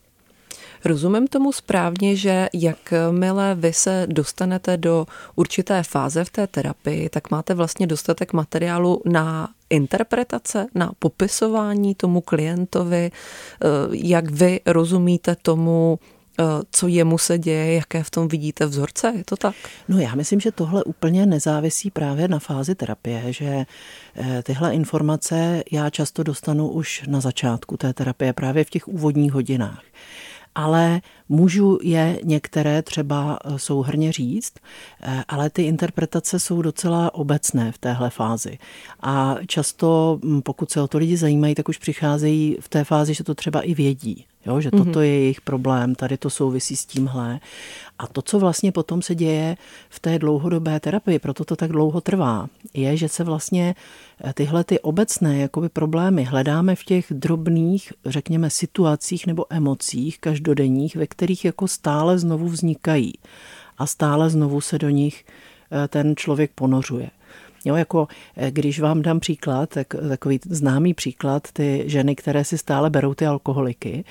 Rozumím 0.86 1.28
tomu 1.28 1.52
správně, 1.52 2.16
že 2.16 2.48
jakmile 2.54 3.56
vy 3.56 3.74
se 3.74 4.08
dostanete 4.10 4.78
do 4.78 5.06
určité 5.36 5.84
fáze 5.84 6.24
v 6.24 6.30
té 6.30 6.48
terapii, 6.48 7.10
tak 7.10 7.32
máte 7.32 7.54
vlastně 7.54 7.88
dostatek 7.88 8.34
materiálu 8.34 9.02
na 9.06 9.50
interpretace, 9.70 10.68
na 10.76 10.92
popisování 11.00 11.96
tomu 11.96 12.22
klientovi, 12.22 13.12
eh, 13.12 13.68
jak 13.92 14.32
vy 14.32 14.60
rozumíte 14.66 15.36
tomu, 15.36 16.00
co 16.72 16.88
jemu 16.88 17.18
se 17.18 17.38
děje, 17.38 17.74
jaké 17.74 18.04
v 18.04 18.10
tom 18.10 18.28
vidíte 18.28 18.66
vzorce, 18.66 19.14
je 19.18 19.24
to 19.24 19.36
tak? 19.36 19.56
No 19.88 20.00
já 20.00 20.16
myslím, 20.16 20.40
že 20.40 20.52
tohle 20.52 20.84
úplně 20.84 21.26
nezávisí 21.26 21.92
právě 21.92 22.28
na 22.28 22.40
fázi 22.40 22.76
terapie, 22.76 23.34
že 23.34 23.66
eh, 24.16 24.44
tyhle 24.44 24.74
informace 24.74 25.64
já 25.72 25.90
často 25.90 26.24
dostanu 26.24 26.70
už 26.70 27.04
na 27.08 27.20
začátku 27.20 27.78
té 27.78 27.94
terapie, 27.94 28.34
právě 28.34 28.64
v 28.64 28.70
těch 28.70 28.88
úvodních 28.88 29.32
hodinách 29.32 29.82
ale 30.56 31.02
můžu 31.30 31.80
je 31.82 32.20
některé 32.24 32.82
třeba 32.82 33.40
eh, 33.46 33.60
souhrně 33.60 34.12
říct, 34.12 34.54
eh, 35.02 35.24
ale 35.28 35.50
ty 35.50 35.64
interpretace 35.64 36.40
jsou 36.40 36.62
docela 36.62 37.14
obecné 37.14 37.72
v 37.72 37.78
téhle 37.78 38.10
fázi. 38.10 38.58
A 39.00 39.36
často, 39.48 40.20
hm, 40.24 40.42
pokud 40.42 40.72
se 40.72 40.82
o 40.82 40.88
to 40.88 40.98
lidi 40.98 41.18
zajímají, 41.18 41.56
tak 41.56 41.70
už 41.70 41.78
přicházejí 41.78 42.58
v 42.60 42.70
té 42.70 42.84
fázi, 42.84 43.14
že 43.14 43.24
to 43.24 43.36
třeba 43.36 43.62
i 43.62 43.74
vědí. 43.74 44.26
Jo, 44.46 44.62
že 44.62 44.72
toto 44.72 44.84
mm-hmm. 44.84 45.00
je 45.00 45.20
jejich 45.20 45.42
problém, 45.42 45.96
tady 45.96 46.18
to 46.18 46.30
souvisí 46.30 46.76
s 46.76 46.86
tímhle. 46.86 47.40
A 48.00 48.08
to, 48.08 48.22
co 48.22 48.40
vlastně 48.40 48.72
potom 48.72 49.02
se 49.02 49.16
děje 49.16 49.58
v 49.90 50.00
té 50.00 50.20
dlouhodobé 50.20 50.80
terapii, 50.80 51.20
proto 51.20 51.46
to 51.46 51.56
tak 51.56 51.72
dlouho 51.72 52.02
trvá, 52.02 52.48
je, 52.74 52.98
že 52.98 53.10
se 53.10 53.24
vlastně 53.24 53.76
eh, 54.24 54.34
tyhle 54.34 54.64
ty 54.64 54.80
obecné 54.80 55.38
jakoby 55.38 55.70
problémy 55.70 56.24
hledáme 56.24 56.76
v 56.76 56.84
těch 56.84 57.06
drobných, 57.10 57.94
řekněme, 58.06 58.50
situacích 58.50 59.28
nebo 59.28 59.46
emocích 59.50 60.20
každodenních, 60.20 60.96
ve 60.96 61.08
kterých 61.08 61.46
jako 61.46 61.68
stále 61.68 62.20
znovu 62.20 62.48
vznikají 62.48 63.14
a 63.78 63.86
stále 63.86 64.30
znovu 64.30 64.62
se 64.62 64.80
do 64.80 64.90
nich 64.90 65.26
eh, 65.26 65.88
ten 65.88 66.16
člověk 66.16 66.52
ponořuje. 66.56 67.10
Jo, 67.66 67.76
jako 67.76 68.08
eh, 68.38 68.52
když 68.52 68.80
vám 68.80 69.02
dám 69.02 69.20
příklad, 69.20 69.70
tak, 69.70 69.88
takový 70.10 70.40
známý 70.50 70.94
příklad, 70.94 71.48
ty 71.54 71.84
ženy, 71.86 72.16
které 72.16 72.44
si 72.44 72.58
stále 72.58 72.90
berou 72.90 73.14
ty 73.14 73.26
alkoholiky, 73.26 74.04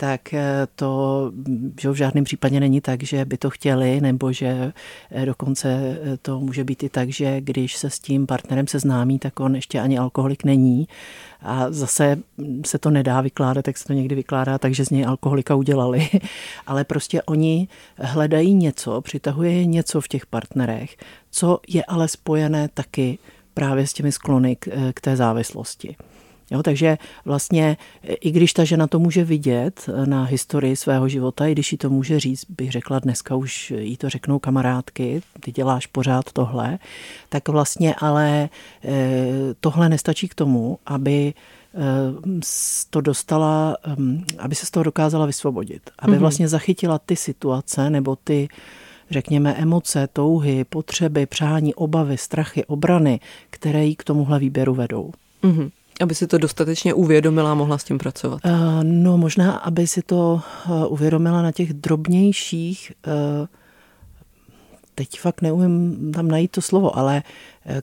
tak 0.00 0.34
eh, 0.34 0.66
to 0.74 1.32
že 1.80 1.90
v 1.90 1.94
žádném 1.94 2.24
případě 2.24 2.60
není 2.60 2.80
tak, 2.80 3.02
že 3.02 3.24
by 3.24 3.36
to 3.36 3.50
chtěli, 3.50 4.00
nebo 4.00 4.32
že 4.32 4.72
eh, 5.10 5.26
dokonce 5.26 5.68
eh, 5.68 6.16
to 6.16 6.40
může 6.40 6.64
být 6.64 6.82
i 6.82 6.88
tak, 6.88 7.08
že 7.08 7.40
když 7.40 7.76
se 7.76 7.90
s 7.90 7.98
tím 7.98 8.26
partnerem 8.26 8.66
seznámí, 8.66 9.18
tak 9.18 9.40
on 9.40 9.54
ještě 9.54 9.80
ani 9.80 9.98
alkoholik 9.98 10.44
není. 10.44 10.88
A 11.42 11.70
zase 11.70 12.16
se 12.66 12.78
to 12.78 12.90
nedá 12.90 13.20
vykládat, 13.20 13.64
tak 13.64 13.78
se 13.78 13.84
to 13.84 13.92
někdy 13.92 14.14
vykládá 14.14 14.58
tak, 14.58 14.74
že 14.74 14.84
z 14.84 14.90
něj 14.90 15.06
alkoholika 15.06 15.54
udělali. 15.54 16.08
Ale 16.66 16.84
prostě 16.84 17.22
oni 17.22 17.68
hledají 17.98 18.54
něco, 18.54 19.00
přitahuje 19.00 19.52
je 19.52 19.66
něco 19.66 20.00
v 20.00 20.08
těch 20.08 20.26
partnerech, 20.26 20.96
co 21.30 21.60
je 21.68 21.84
ale 21.84 22.08
spojené 22.08 22.68
taky 22.74 23.18
právě 23.54 23.86
s 23.86 23.92
těmi 23.92 24.12
sklony 24.12 24.56
k, 24.56 24.68
k 24.94 25.00
té 25.00 25.16
závislosti. 25.16 25.96
Jo, 26.50 26.62
takže 26.62 26.98
vlastně, 27.24 27.76
i 28.02 28.30
když 28.30 28.52
ta 28.52 28.64
žena 28.64 28.86
to 28.86 28.98
může 28.98 29.24
vidět 29.24 29.88
na 30.04 30.24
historii 30.24 30.76
svého 30.76 31.08
života, 31.08 31.46
i 31.46 31.52
když 31.52 31.72
jí 31.72 31.78
to 31.78 31.90
může 31.90 32.20
říct, 32.20 32.44
bych 32.48 32.72
řekla 32.72 32.98
dneska 32.98 33.34
už 33.34 33.70
jí 33.70 33.96
to 33.96 34.08
řeknou 34.08 34.38
kamarádky, 34.38 35.22
ty 35.40 35.52
děláš 35.52 35.86
pořád 35.86 36.32
tohle, 36.32 36.78
tak 37.28 37.48
vlastně 37.48 37.94
ale 37.94 38.48
eh, 38.84 39.28
tohle 39.60 39.88
nestačí 39.88 40.28
k 40.28 40.34
tomu, 40.34 40.78
aby 40.86 41.34
eh, 41.74 41.80
to 42.90 43.00
dostala, 43.00 43.76
hm, 43.98 44.24
aby 44.38 44.54
se 44.54 44.66
z 44.66 44.70
toho 44.70 44.84
dokázala 44.84 45.26
vysvobodit. 45.26 45.90
Aby 45.98 46.12
mhm. 46.12 46.20
vlastně 46.20 46.48
zachytila 46.48 46.98
ty 46.98 47.16
situace 47.16 47.90
nebo 47.90 48.16
ty, 48.16 48.48
řekněme, 49.10 49.54
emoce, 49.54 50.08
touhy, 50.12 50.64
potřeby, 50.64 51.26
přání, 51.26 51.74
obavy, 51.74 52.18
strachy, 52.18 52.64
obrany, 52.64 53.20
které 53.50 53.84
jí 53.84 53.96
k 53.96 54.04
tomuhle 54.04 54.38
výběru 54.38 54.74
vedou. 54.74 55.12
Mm-hmm. 55.42 55.70
Aby 56.00 56.14
si 56.14 56.26
to 56.26 56.38
dostatečně 56.38 56.94
uvědomila 56.94 57.50
a 57.50 57.54
mohla 57.54 57.78
s 57.78 57.84
tím 57.84 57.98
pracovat. 57.98 58.40
Uh, 58.44 58.52
no 58.82 59.18
možná, 59.18 59.52
aby 59.52 59.86
si 59.86 60.02
to 60.02 60.40
uh, 60.68 60.92
uvědomila 60.92 61.42
na 61.42 61.52
těch 61.52 61.72
drobnějších, 61.72 62.92
uh, 63.06 63.46
teď 64.94 65.20
fakt 65.20 65.42
neumím 65.42 66.12
tam 66.12 66.28
najít 66.28 66.50
to 66.50 66.62
slovo, 66.62 66.98
ale 66.98 67.22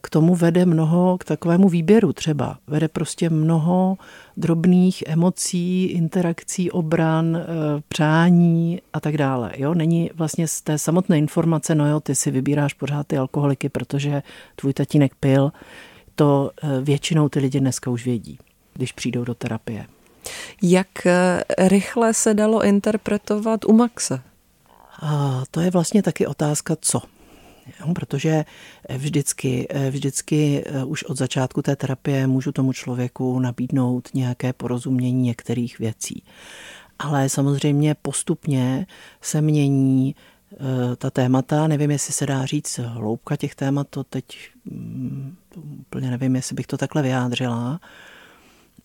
k 0.02 0.10
tomu 0.10 0.34
vede 0.34 0.66
mnoho, 0.66 1.18
k 1.18 1.24
takovému 1.24 1.68
výběru 1.68 2.12
třeba. 2.12 2.58
Vede 2.66 2.88
prostě 2.88 3.30
mnoho 3.30 3.96
drobných 4.36 5.04
emocí, 5.06 5.84
interakcí, 5.84 6.70
obran, 6.70 7.38
přání 7.88 8.80
a 8.92 9.00
tak 9.00 9.16
dále. 9.16 9.52
Jo? 9.56 9.74
Není 9.74 10.10
vlastně 10.14 10.48
z 10.48 10.60
té 10.60 10.78
samotné 10.78 11.18
informace, 11.18 11.74
no 11.74 11.88
jo, 11.88 12.00
ty 12.00 12.14
si 12.14 12.30
vybíráš 12.30 12.74
pořád 12.74 13.06
ty 13.06 13.18
alkoholiky, 13.18 13.68
protože 13.68 14.22
tvůj 14.56 14.72
tatínek 14.72 15.12
pil, 15.20 15.52
to 16.18 16.50
eh, 16.62 16.80
většinou 16.80 17.28
ty 17.28 17.38
lidi 17.38 17.60
dneska 17.60 17.90
už 17.90 18.04
vědí, 18.04 18.38
když 18.74 18.92
přijdou 18.92 19.24
do 19.24 19.34
terapie. 19.34 19.86
Jak 20.62 21.06
eh, 21.06 21.44
rychle 21.58 22.14
se 22.14 22.34
dalo 22.34 22.64
interpretovat 22.64 23.64
u 23.64 23.72
Maxe? 23.72 24.20
A 25.02 25.42
to 25.50 25.60
je 25.60 25.70
vlastně 25.70 26.02
taky 26.02 26.26
otázka, 26.26 26.76
co. 26.80 27.02
Jo, 27.80 27.94
protože 27.94 28.44
vždycky, 28.96 29.66
eh, 29.70 29.90
vždycky 29.90 30.64
už 30.86 31.04
od 31.04 31.16
začátku 31.18 31.62
té 31.62 31.76
terapie 31.76 32.26
můžu 32.26 32.52
tomu 32.52 32.72
člověku 32.72 33.38
nabídnout 33.38 34.08
nějaké 34.14 34.52
porozumění 34.52 35.22
některých 35.22 35.78
věcí. 35.78 36.22
Ale 36.98 37.28
samozřejmě 37.28 37.94
postupně 38.02 38.86
se 39.20 39.40
mění 39.40 40.14
ta 40.96 41.10
témata. 41.10 41.66
Nevím, 41.66 41.90
jestli 41.90 42.12
se 42.12 42.26
dá 42.26 42.46
říct 42.46 42.78
hloubka 42.78 43.36
těch 43.36 43.54
témat, 43.54 43.86
to 43.90 44.04
teď 44.04 44.24
mm, 44.64 45.36
úplně 45.80 46.10
nevím, 46.10 46.36
jestli 46.36 46.54
bych 46.54 46.66
to 46.66 46.76
takhle 46.76 47.02
vyjádřila, 47.02 47.80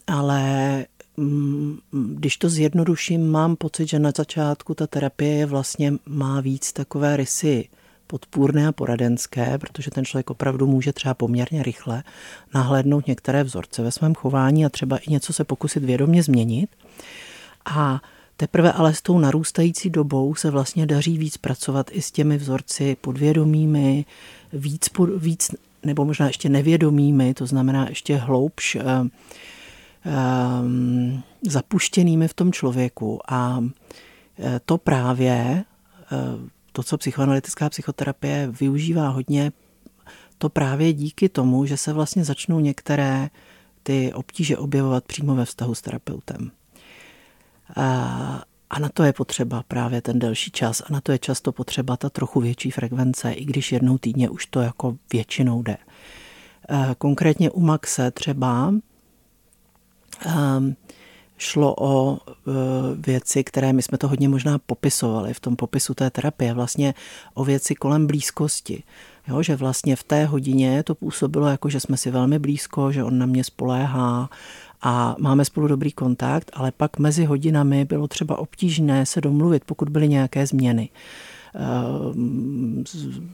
ale 0.07 0.85
mm, 1.17 1.77
když 1.91 2.37
to 2.37 2.49
zjednoduším, 2.49 3.31
mám 3.31 3.55
pocit, 3.55 3.89
že 3.89 3.99
na 3.99 4.11
začátku 4.17 4.73
ta 4.73 4.87
terapie 4.87 5.45
vlastně 5.45 5.93
má 6.05 6.41
víc 6.41 6.73
takové 6.73 7.17
rysy 7.17 7.69
podpůrné 8.07 8.67
a 8.67 8.71
poradenské, 8.71 9.57
protože 9.57 9.91
ten 9.91 10.05
člověk 10.05 10.29
opravdu 10.29 10.67
může 10.67 10.93
třeba 10.93 11.13
poměrně 11.13 11.63
rychle 11.63 12.03
nahlédnout 12.53 13.07
některé 13.07 13.43
vzorce 13.43 13.83
ve 13.83 13.91
svém 13.91 14.15
chování 14.15 14.65
a 14.65 14.69
třeba 14.69 14.97
i 14.97 15.11
něco 15.11 15.33
se 15.33 15.43
pokusit 15.43 15.83
vědomě 15.83 16.23
změnit. 16.23 16.69
A 17.65 18.01
Teprve 18.37 18.71
ale 18.71 18.93
s 18.93 19.01
tou 19.01 19.19
narůstající 19.19 19.89
dobou 19.89 20.35
se 20.35 20.51
vlastně 20.51 20.85
daří 20.85 21.17
víc 21.17 21.37
pracovat 21.37 21.89
i 21.91 22.01
s 22.01 22.11
těmi 22.11 22.37
vzorci 22.37 22.97
podvědomými, 23.01 24.05
víc, 24.53 24.89
víc 25.17 25.51
nebo 25.83 26.05
možná 26.05 26.27
ještě 26.27 26.49
nevědomými, 26.49 27.33
to 27.33 27.45
znamená 27.45 27.89
ještě 27.89 28.15
hloubš, 28.15 28.75
eh, 28.75 28.81
eh, 30.05 30.11
zapuštěnými 31.49 32.27
v 32.27 32.33
tom 32.33 32.51
člověku. 32.51 33.19
A 33.27 33.63
eh, 34.39 34.59
to 34.65 34.77
právě, 34.77 35.63
to, 36.71 36.83
co 36.83 36.97
psychoanalytická 36.97 37.69
psychoterapie 37.69 38.47
využívá 38.59 39.09
hodně, 39.09 39.51
to 40.37 40.49
právě 40.49 40.93
díky 40.93 41.29
tomu, 41.29 41.65
že 41.65 41.77
se 41.77 41.93
vlastně 41.93 42.23
začnou 42.23 42.59
některé 42.59 43.29
ty 43.83 44.13
obtíže 44.13 44.57
objevovat 44.57 45.05
přímo 45.05 45.35
ve 45.35 45.45
vztahu 45.45 45.75
s 45.75 45.81
terapeutem. 45.81 46.51
A 48.69 48.79
na 48.79 48.89
to 48.89 49.03
je 49.03 49.13
potřeba 49.13 49.63
právě 49.67 50.01
ten 50.01 50.19
delší 50.19 50.51
čas 50.51 50.81
a 50.81 50.93
na 50.93 51.01
to 51.01 51.11
je 51.11 51.19
často 51.19 51.51
potřeba 51.51 51.97
ta 51.97 52.09
trochu 52.09 52.41
větší 52.41 52.71
frekvence, 52.71 53.31
i 53.31 53.45
když 53.45 53.71
jednou 53.71 53.97
týdně 53.97 54.29
už 54.29 54.45
to 54.45 54.61
jako 54.61 54.97
většinou 55.13 55.63
jde. 55.63 55.77
Konkrétně 56.97 57.51
u 57.51 57.59
Maxe 57.59 58.11
třeba 58.11 58.73
šlo 61.37 61.75
o 61.77 62.17
e, 62.17 62.51
věci, 62.97 63.43
které 63.43 63.73
my 63.73 63.81
jsme 63.81 63.97
to 63.97 64.07
hodně 64.07 64.29
možná 64.29 64.59
popisovali 64.59 65.33
v 65.33 65.39
tom 65.39 65.55
popisu 65.55 65.93
té 65.93 66.09
terapie, 66.09 66.53
vlastně 66.53 66.93
o 67.33 67.43
věci 67.43 67.75
kolem 67.75 68.07
blízkosti. 68.07 68.83
Jo, 69.27 69.43
že 69.43 69.55
vlastně 69.55 69.95
v 69.95 70.03
té 70.03 70.25
hodině 70.25 70.83
to 70.83 70.95
působilo 70.95 71.47
jako, 71.47 71.69
že 71.69 71.79
jsme 71.79 71.97
si 71.97 72.11
velmi 72.11 72.39
blízko, 72.39 72.91
že 72.91 73.03
on 73.03 73.17
na 73.17 73.25
mě 73.25 73.43
spoléhá, 73.43 74.29
a 74.85 75.15
máme 75.19 75.45
spolu 75.45 75.67
dobrý 75.67 75.91
kontakt, 75.91 76.51
ale 76.53 76.71
pak 76.71 76.99
mezi 76.99 77.25
hodinami 77.25 77.85
bylo 77.85 78.07
třeba 78.07 78.39
obtížné 78.39 79.05
se 79.05 79.21
domluvit, 79.21 79.63
pokud 79.65 79.89
byly 79.89 80.09
nějaké 80.09 80.47
změny. 80.47 80.89
Ehm, 81.55 82.83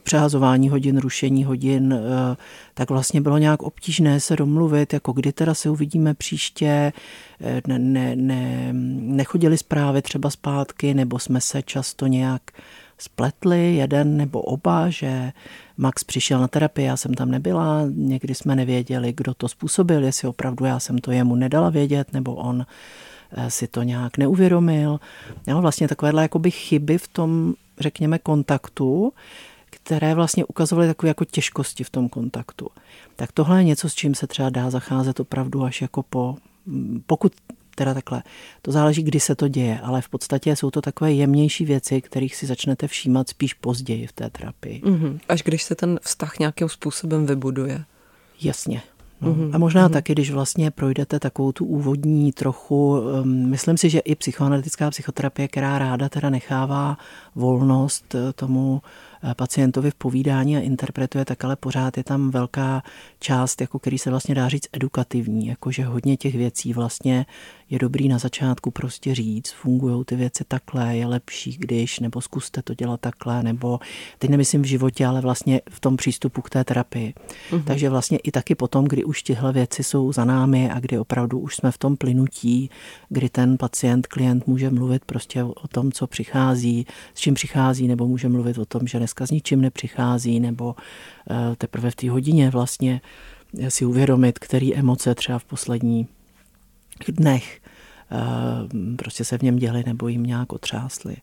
přehazování 0.03 0.69
hodin, 0.69 0.97
rušení 0.97 1.43
hodin, 1.43 1.93
eh, 1.93 2.37
tak 2.73 2.89
vlastně 2.89 3.21
bylo 3.21 3.37
nějak 3.37 3.63
obtížné 3.63 4.19
se 4.19 4.35
domluvit, 4.35 4.93
jako 4.93 5.11
kdy 5.11 5.33
teda 5.33 5.53
se 5.53 5.69
uvidíme 5.69 6.13
příště, 6.13 6.93
eh, 7.41 7.61
ne, 7.67 7.79
ne, 7.79 8.15
ne, 8.15 8.69
nechodili 8.73 9.57
zprávy 9.57 10.01
třeba 10.01 10.29
zpátky, 10.29 10.93
nebo 10.93 11.19
jsme 11.19 11.41
se 11.41 11.61
často 11.61 12.07
nějak 12.07 12.41
spletli, 12.97 13.75
jeden 13.75 14.17
nebo 14.17 14.41
oba, 14.41 14.89
že 14.89 15.31
Max 15.79 16.03
přišel 16.03 16.39
na 16.39 16.47
terapii, 16.47 16.85
já 16.85 16.97
jsem 16.97 17.13
tam 17.13 17.31
nebyla, 17.31 17.81
někdy 17.93 18.35
jsme 18.35 18.55
nevěděli, 18.55 19.13
kdo 19.17 19.33
to 19.33 19.47
způsobil, 19.47 20.03
jestli 20.03 20.27
opravdu 20.27 20.65
já 20.65 20.79
jsem 20.79 20.97
to 20.97 21.11
jemu 21.11 21.35
nedala 21.35 21.69
vědět, 21.69 22.13
nebo 22.13 22.35
on 22.35 22.65
eh, 23.31 23.51
si 23.51 23.67
to 23.67 23.83
nějak 23.83 24.17
neuvědomil. 24.17 24.99
Jo, 25.47 25.61
vlastně 25.61 25.87
takovéhle 25.87 26.21
jakoby 26.21 26.51
chyby 26.51 26.97
v 26.97 27.07
tom, 27.07 27.53
řekněme, 27.79 28.19
kontaktu, 28.19 29.13
které 29.69 30.15
vlastně 30.15 30.45
ukazovaly 30.45 30.87
takové 30.87 31.07
jako 31.07 31.25
těžkosti 31.25 31.83
v 31.83 31.89
tom 31.89 32.09
kontaktu. 32.09 32.69
Tak 33.15 33.31
tohle 33.31 33.59
je 33.59 33.63
něco, 33.63 33.89
s 33.89 33.95
čím 33.95 34.15
se 34.15 34.27
třeba 34.27 34.49
dá 34.49 34.69
zacházet 34.69 35.19
opravdu 35.19 35.63
až 35.63 35.81
jako 35.81 36.03
po, 36.03 36.35
pokud 37.05 37.33
teda 37.79 37.93
takhle. 37.93 38.23
To 38.61 38.71
záleží, 38.71 39.03
kdy 39.03 39.19
se 39.19 39.35
to 39.35 39.47
děje, 39.47 39.79
ale 39.79 40.01
v 40.01 40.09
podstatě 40.09 40.55
jsou 40.55 40.71
to 40.71 40.81
takové 40.81 41.13
jemnější 41.13 41.65
věci, 41.65 42.01
kterých 42.01 42.35
si 42.35 42.45
začnete 42.45 42.87
všímat 42.87 43.29
spíš 43.29 43.53
později 43.53 44.07
v 44.07 44.11
té 44.11 44.29
terapii. 44.29 44.81
Mm-hmm. 44.81 45.19
Až 45.29 45.43
když 45.43 45.63
se 45.63 45.75
ten 45.75 45.99
vztah 46.03 46.39
nějakým 46.39 46.69
způsobem 46.69 47.25
vybuduje. 47.25 47.83
Jasně. 48.41 48.81
No. 49.21 49.33
Mm-hmm. 49.33 49.49
A 49.53 49.57
možná 49.57 49.89
mm-hmm. 49.89 49.93
taky, 49.93 50.13
když 50.13 50.31
vlastně 50.31 50.71
projdete 50.71 51.19
takovou 51.19 51.51
tu 51.51 51.65
úvodní 51.65 52.31
trochu, 52.31 52.99
um, 52.99 53.49
myslím 53.49 53.77
si, 53.77 53.89
že 53.89 53.99
i 53.99 54.15
psychoanalytická 54.15 54.89
psychoterapie, 54.89 55.47
která 55.47 55.79
ráda 55.79 56.09
teda 56.09 56.29
nechává 56.29 56.97
volnost 57.39 58.15
eh, 58.15 58.33
tomu 58.33 58.81
Eh, 59.23 59.35
pacientovi 59.35 59.91
v 59.91 59.95
povídání 59.95 60.57
a 60.57 60.59
interpretuje, 60.59 61.25
tak 61.25 61.43
ale 61.43 61.55
pořád 61.55 61.97
je 61.97 62.03
tam 62.03 62.31
velká 62.31 62.83
část, 63.19 63.61
jako 63.61 63.79
který 63.79 63.97
se 63.97 64.09
vlastně 64.09 64.35
dá 64.35 64.49
říct 64.49 64.67
edukativní, 64.73 65.47
jakože 65.47 65.85
hodně 65.85 66.17
těch 66.17 66.35
věcí 66.35 66.73
vlastně 66.73 67.25
je 67.69 67.79
dobrý 67.79 68.07
na 68.07 68.17
začátku 68.17 68.71
prostě 68.71 69.15
říct, 69.15 69.51
fungují 69.51 70.05
ty 70.05 70.15
věci 70.15 70.43
takhle, 70.47 70.97
je 70.97 71.05
lepší, 71.05 71.57
když, 71.57 71.99
nebo 71.99 72.21
zkuste 72.21 72.61
to 72.61 72.73
dělat 72.73 73.01
takhle, 73.01 73.43
nebo 73.43 73.79
teď 74.19 74.29
nemyslím 74.29 74.61
v 74.61 74.65
životě, 74.65 75.05
ale 75.05 75.21
vlastně 75.21 75.61
v 75.69 75.79
tom 75.79 75.97
přístupu 75.97 76.41
k 76.41 76.49
té 76.49 76.63
terapii. 76.63 77.13
Mm-hmm. 77.51 77.63
Takže 77.63 77.89
vlastně 77.89 78.17
i 78.17 78.31
taky 78.31 78.55
potom, 78.55 78.85
kdy 78.85 79.03
už 79.03 79.23
tyhle 79.23 79.53
věci 79.53 79.83
jsou 79.83 80.13
za 80.13 80.25
námi 80.25 80.71
a 80.71 80.79
kdy 80.79 80.99
opravdu 80.99 81.39
už 81.39 81.55
jsme 81.55 81.71
v 81.71 81.77
tom 81.77 81.97
plynutí, 81.97 82.69
kdy 83.09 83.29
ten 83.29 83.57
pacient, 83.57 84.07
klient 84.07 84.47
může 84.47 84.69
mluvit 84.69 85.05
prostě 85.05 85.43
o 85.43 85.67
tom, 85.67 85.91
co 85.91 86.07
přichází, 86.07 86.85
s 87.13 87.19
čím 87.19 87.28
přichází, 87.33 87.87
nebo 87.87 88.07
může 88.07 88.29
mluvit 88.29 88.57
o 88.57 88.65
tom, 88.65 88.87
že 88.87 88.97
dneska 88.97 89.27
s 89.27 89.31
ničím 89.31 89.61
nepřichází, 89.61 90.39
nebo 90.39 90.75
eh, 91.29 91.55
teprve 91.57 91.91
v 91.91 91.95
té 91.95 92.09
hodině 92.09 92.49
vlastně 92.49 93.01
si 93.69 93.85
uvědomit, 93.85 94.39
který 94.39 94.75
emoce 94.75 95.15
třeba 95.15 95.39
v 95.39 95.43
posledních 95.43 96.07
dnech 97.07 97.61
eh, 98.11 98.95
prostě 98.95 99.25
se 99.25 99.37
v 99.37 99.41
něm 99.41 99.55
děli 99.55 99.83
nebo 99.85 100.07
jim 100.07 100.23
nějak 100.23 100.53
otřásly. 100.53 101.15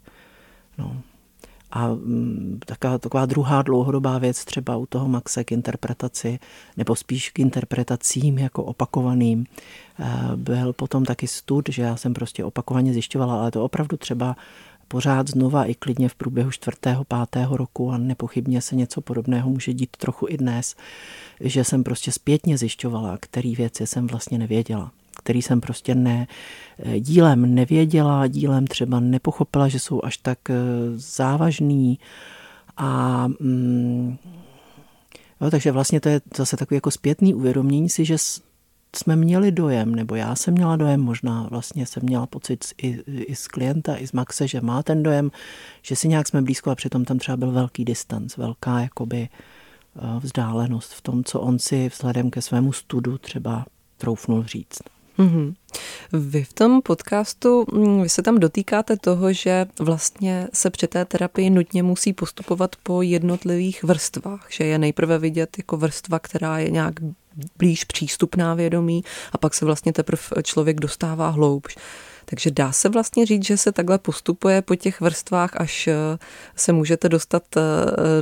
No. 0.78 1.02
A 1.70 1.88
mm, 1.88 2.60
taková, 2.66 2.98
taková 2.98 3.26
druhá 3.26 3.62
dlouhodobá 3.62 4.18
věc 4.18 4.44
třeba 4.44 4.76
u 4.76 4.86
toho 4.86 5.08
Maxe 5.08 5.44
k 5.44 5.52
interpretaci, 5.52 6.38
nebo 6.76 6.96
spíš 6.96 7.30
k 7.30 7.38
interpretacím 7.38 8.38
jako 8.38 8.64
opakovaným, 8.64 9.46
eh, 9.98 10.06
byl 10.36 10.72
potom 10.72 11.04
taky 11.04 11.26
stud, 11.26 11.68
že 11.68 11.82
já 11.82 11.96
jsem 11.96 12.14
prostě 12.14 12.44
opakovaně 12.44 12.92
zjišťovala, 12.92 13.40
ale 13.40 13.50
to 13.50 13.64
opravdu 13.64 13.96
třeba 13.96 14.36
pořád 14.88 15.28
znova 15.28 15.64
i 15.64 15.74
klidně 15.74 16.08
v 16.08 16.14
průběhu 16.14 16.50
čtvrtého, 16.50 17.04
pátého 17.04 17.56
roku 17.56 17.90
a 17.90 17.98
nepochybně 17.98 18.60
se 18.60 18.76
něco 18.76 19.00
podobného 19.00 19.50
může 19.50 19.72
dít 19.72 19.96
trochu 19.96 20.26
i 20.28 20.36
dnes, 20.36 20.76
že 21.40 21.64
jsem 21.64 21.84
prostě 21.84 22.12
zpětně 22.12 22.58
zjišťovala, 22.58 23.18
který 23.20 23.56
věci 23.56 23.86
jsem 23.86 24.06
vlastně 24.06 24.38
nevěděla 24.38 24.90
který 25.18 25.42
jsem 25.42 25.60
prostě 25.60 25.94
ne, 25.94 26.26
dílem 26.98 27.54
nevěděla, 27.54 28.26
dílem 28.26 28.66
třeba 28.66 29.00
nepochopila, 29.00 29.68
že 29.68 29.78
jsou 29.78 30.00
až 30.04 30.16
tak 30.16 30.50
eh, 30.50 30.54
závažný 30.94 31.98
a 32.76 33.26
mm, 33.40 34.16
jo, 35.40 35.50
takže 35.50 35.72
vlastně 35.72 36.00
to 36.00 36.08
je 36.08 36.20
zase 36.36 36.56
takový 36.56 36.76
jako 36.76 36.90
zpětný 36.90 37.34
uvědomění 37.34 37.88
si, 37.88 38.04
že 38.04 38.18
jsme 38.98 39.16
měli 39.16 39.52
dojem, 39.52 39.94
nebo 39.94 40.14
já 40.14 40.34
jsem 40.34 40.54
měla 40.54 40.76
dojem, 40.76 41.00
možná 41.00 41.46
vlastně 41.50 41.86
jsem 41.86 42.02
měla 42.02 42.26
pocit 42.26 42.64
i, 42.82 42.88
i 43.06 43.34
z 43.34 43.48
klienta, 43.48 43.96
i 43.96 44.06
z 44.06 44.12
Maxe, 44.12 44.48
že 44.48 44.60
má 44.60 44.82
ten 44.82 45.02
dojem, 45.02 45.30
že 45.82 45.96
si 45.96 46.08
nějak 46.08 46.28
jsme 46.28 46.42
blízko 46.42 46.70
a 46.70 46.74
přitom 46.74 47.04
tam 47.04 47.18
třeba 47.18 47.36
byl 47.36 47.52
velký 47.52 47.84
distanc, 47.84 48.36
velká 48.36 48.80
jakoby 48.80 49.28
eh, 49.28 50.00
vzdálenost 50.20 50.92
v 50.92 51.00
tom, 51.00 51.24
co 51.24 51.40
on 51.40 51.58
si 51.58 51.88
vzhledem 51.88 52.30
ke 52.30 52.42
svému 52.42 52.72
studu 52.72 53.18
třeba 53.18 53.64
troufnul 53.96 54.44
říct. 54.44 54.82
Mm-hmm. 55.18 55.54
Vy 56.12 56.44
v 56.44 56.52
tom 56.52 56.82
podcastu, 56.82 57.64
mm, 57.72 58.02
vy 58.02 58.08
se 58.08 58.22
tam 58.22 58.38
dotýkáte 58.38 58.96
toho, 58.96 59.32
že 59.32 59.66
vlastně 59.78 60.48
se 60.52 60.70
při 60.70 60.86
té 60.86 61.04
terapii 61.04 61.50
nutně 61.50 61.82
musí 61.82 62.12
postupovat 62.12 62.76
po 62.82 63.02
jednotlivých 63.02 63.84
vrstvách, 63.84 64.46
že 64.50 64.64
je 64.64 64.78
nejprve 64.78 65.18
vidět 65.18 65.58
jako 65.58 65.76
vrstva, 65.76 66.18
která 66.18 66.58
je 66.58 66.70
nějak 66.70 66.94
blíž 67.58 67.84
přístupná 67.84 68.54
vědomí 68.54 69.04
a 69.32 69.38
pak 69.38 69.54
se 69.54 69.64
vlastně 69.64 69.92
teprve 69.92 70.22
člověk 70.42 70.80
dostává 70.80 71.28
hloubš. 71.28 71.76
Takže 72.30 72.50
dá 72.50 72.72
se 72.72 72.88
vlastně 72.88 73.26
říct, 73.26 73.44
že 73.44 73.56
se 73.56 73.72
takhle 73.72 73.98
postupuje 73.98 74.62
po 74.62 74.74
těch 74.74 75.00
vrstvách, 75.00 75.50
až 75.56 75.88
eh, 75.88 75.94
se 76.56 76.72
můžete 76.72 77.08
dostat 77.08 77.42
eh, 77.56 77.62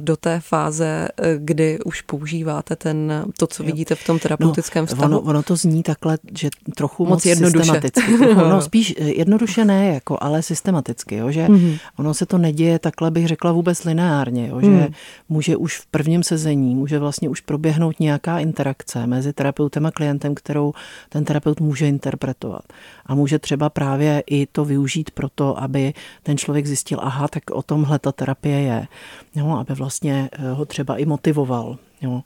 do 0.01 0.17
té 0.17 0.41
fáze, 0.41 1.09
eh, 1.17 1.35
kdy 1.39 1.79
už 1.85 2.01
používáte 2.01 2.77
ten, 2.77 3.25
to, 3.39 3.47
co 3.47 3.63
jo. 3.63 3.67
vidíte 3.67 3.95
v 3.95 4.07
tom 4.07 4.19
terapeutickém 4.19 4.83
no, 4.83 4.87
vztahu. 4.87 5.05
Ono, 5.05 5.21
ono 5.21 5.43
to 5.43 5.57
zní 5.57 5.83
takhle, 5.83 6.19
že 6.39 6.49
trochu 6.77 7.05
moc, 7.05 7.11
moc 7.11 7.27
jednoduše. 7.27 7.65
systematicky. 7.65 8.19
no, 8.35 8.61
spíš 8.61 8.95
jednoduše 8.99 9.65
ne, 9.65 9.95
jako, 9.95 10.19
ale 10.21 10.43
systematicky, 10.43 11.17
jo, 11.17 11.31
že 11.31 11.47
mm-hmm. 11.47 11.79
ono 11.99 12.15
se 12.15 12.27
to 12.27 12.39
neděje 12.39 12.79
takhle, 12.79 13.11
bych 13.11 13.29
řekla 13.29 13.53
vůbec 13.53 13.85
lineárně, 13.85 14.49
jo, 14.49 14.61
že 14.61 14.67
mm. 14.67 14.87
může 15.29 15.57
už 15.57 15.79
v 15.79 15.87
prvním 15.87 16.23
sezení, 16.23 16.75
může 16.75 16.99
vlastně 16.99 17.29
už 17.29 17.41
proběhnout 17.41 18.01
nějaká 18.01 18.39
interakce 18.39 19.07
mezi 19.07 19.33
terapeutem 19.33 19.87
a 19.87 19.91
klientem, 19.91 20.35
kterou 20.35 20.73
ten 21.09 21.25
terapeut 21.25 21.61
může 21.61 21.89
interpretovat. 21.89 22.63
A 23.07 23.15
může 23.15 23.39
třeba 23.39 23.71
právě 23.71 23.94
právě 23.95 24.23
i 24.27 24.47
to 24.47 24.65
využít 24.65 25.11
pro 25.11 25.29
to, 25.29 25.63
aby 25.63 25.95
ten 26.23 26.39
člověk 26.39 26.67
zjistil, 26.67 26.99
aha, 27.03 27.29
tak 27.29 27.51
o 27.51 27.63
tomhle 27.63 27.99
ta 27.99 28.13
terapie 28.13 28.61
je, 28.61 28.87
jo, 29.35 29.51
aby 29.51 29.75
vlastně 29.75 30.31
eh, 30.33 30.51
ho 30.51 30.65
třeba 30.65 30.97
i 30.97 31.07
motivoval. 31.07 31.79
Jo. 32.03 32.23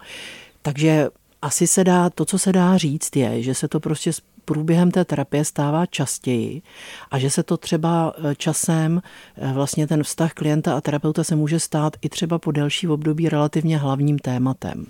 Takže 0.62 1.08
asi 1.42 1.66
se 1.66 1.84
dá, 1.84 2.10
to, 2.10 2.24
co 2.24 2.38
se 2.38 2.52
dá 2.52 2.76
říct, 2.76 3.16
je, 3.16 3.42
že 3.42 3.54
se 3.54 3.68
to 3.68 3.80
prostě 3.80 4.12
s 4.12 4.22
průběhem 4.44 4.90
té 4.90 5.04
terapie 5.04 5.44
stává 5.44 5.86
častěji 5.86 6.62
a 7.10 7.18
že 7.18 7.30
se 7.30 7.42
to 7.42 7.56
třeba 7.56 8.14
eh, 8.16 8.34
časem, 8.34 9.02
eh, 9.36 9.52
vlastně 9.52 9.86
ten 9.86 10.02
vztah 10.02 10.32
klienta 10.32 10.76
a 10.76 10.80
terapeuta 10.80 11.24
se 11.24 11.36
může 11.36 11.60
stát 11.60 11.96
i 12.02 12.08
třeba 12.08 12.38
po 12.38 12.52
delší 12.52 12.88
období 12.88 13.28
relativně 13.28 13.78
hlavním 13.78 14.18
tématem 14.18 14.86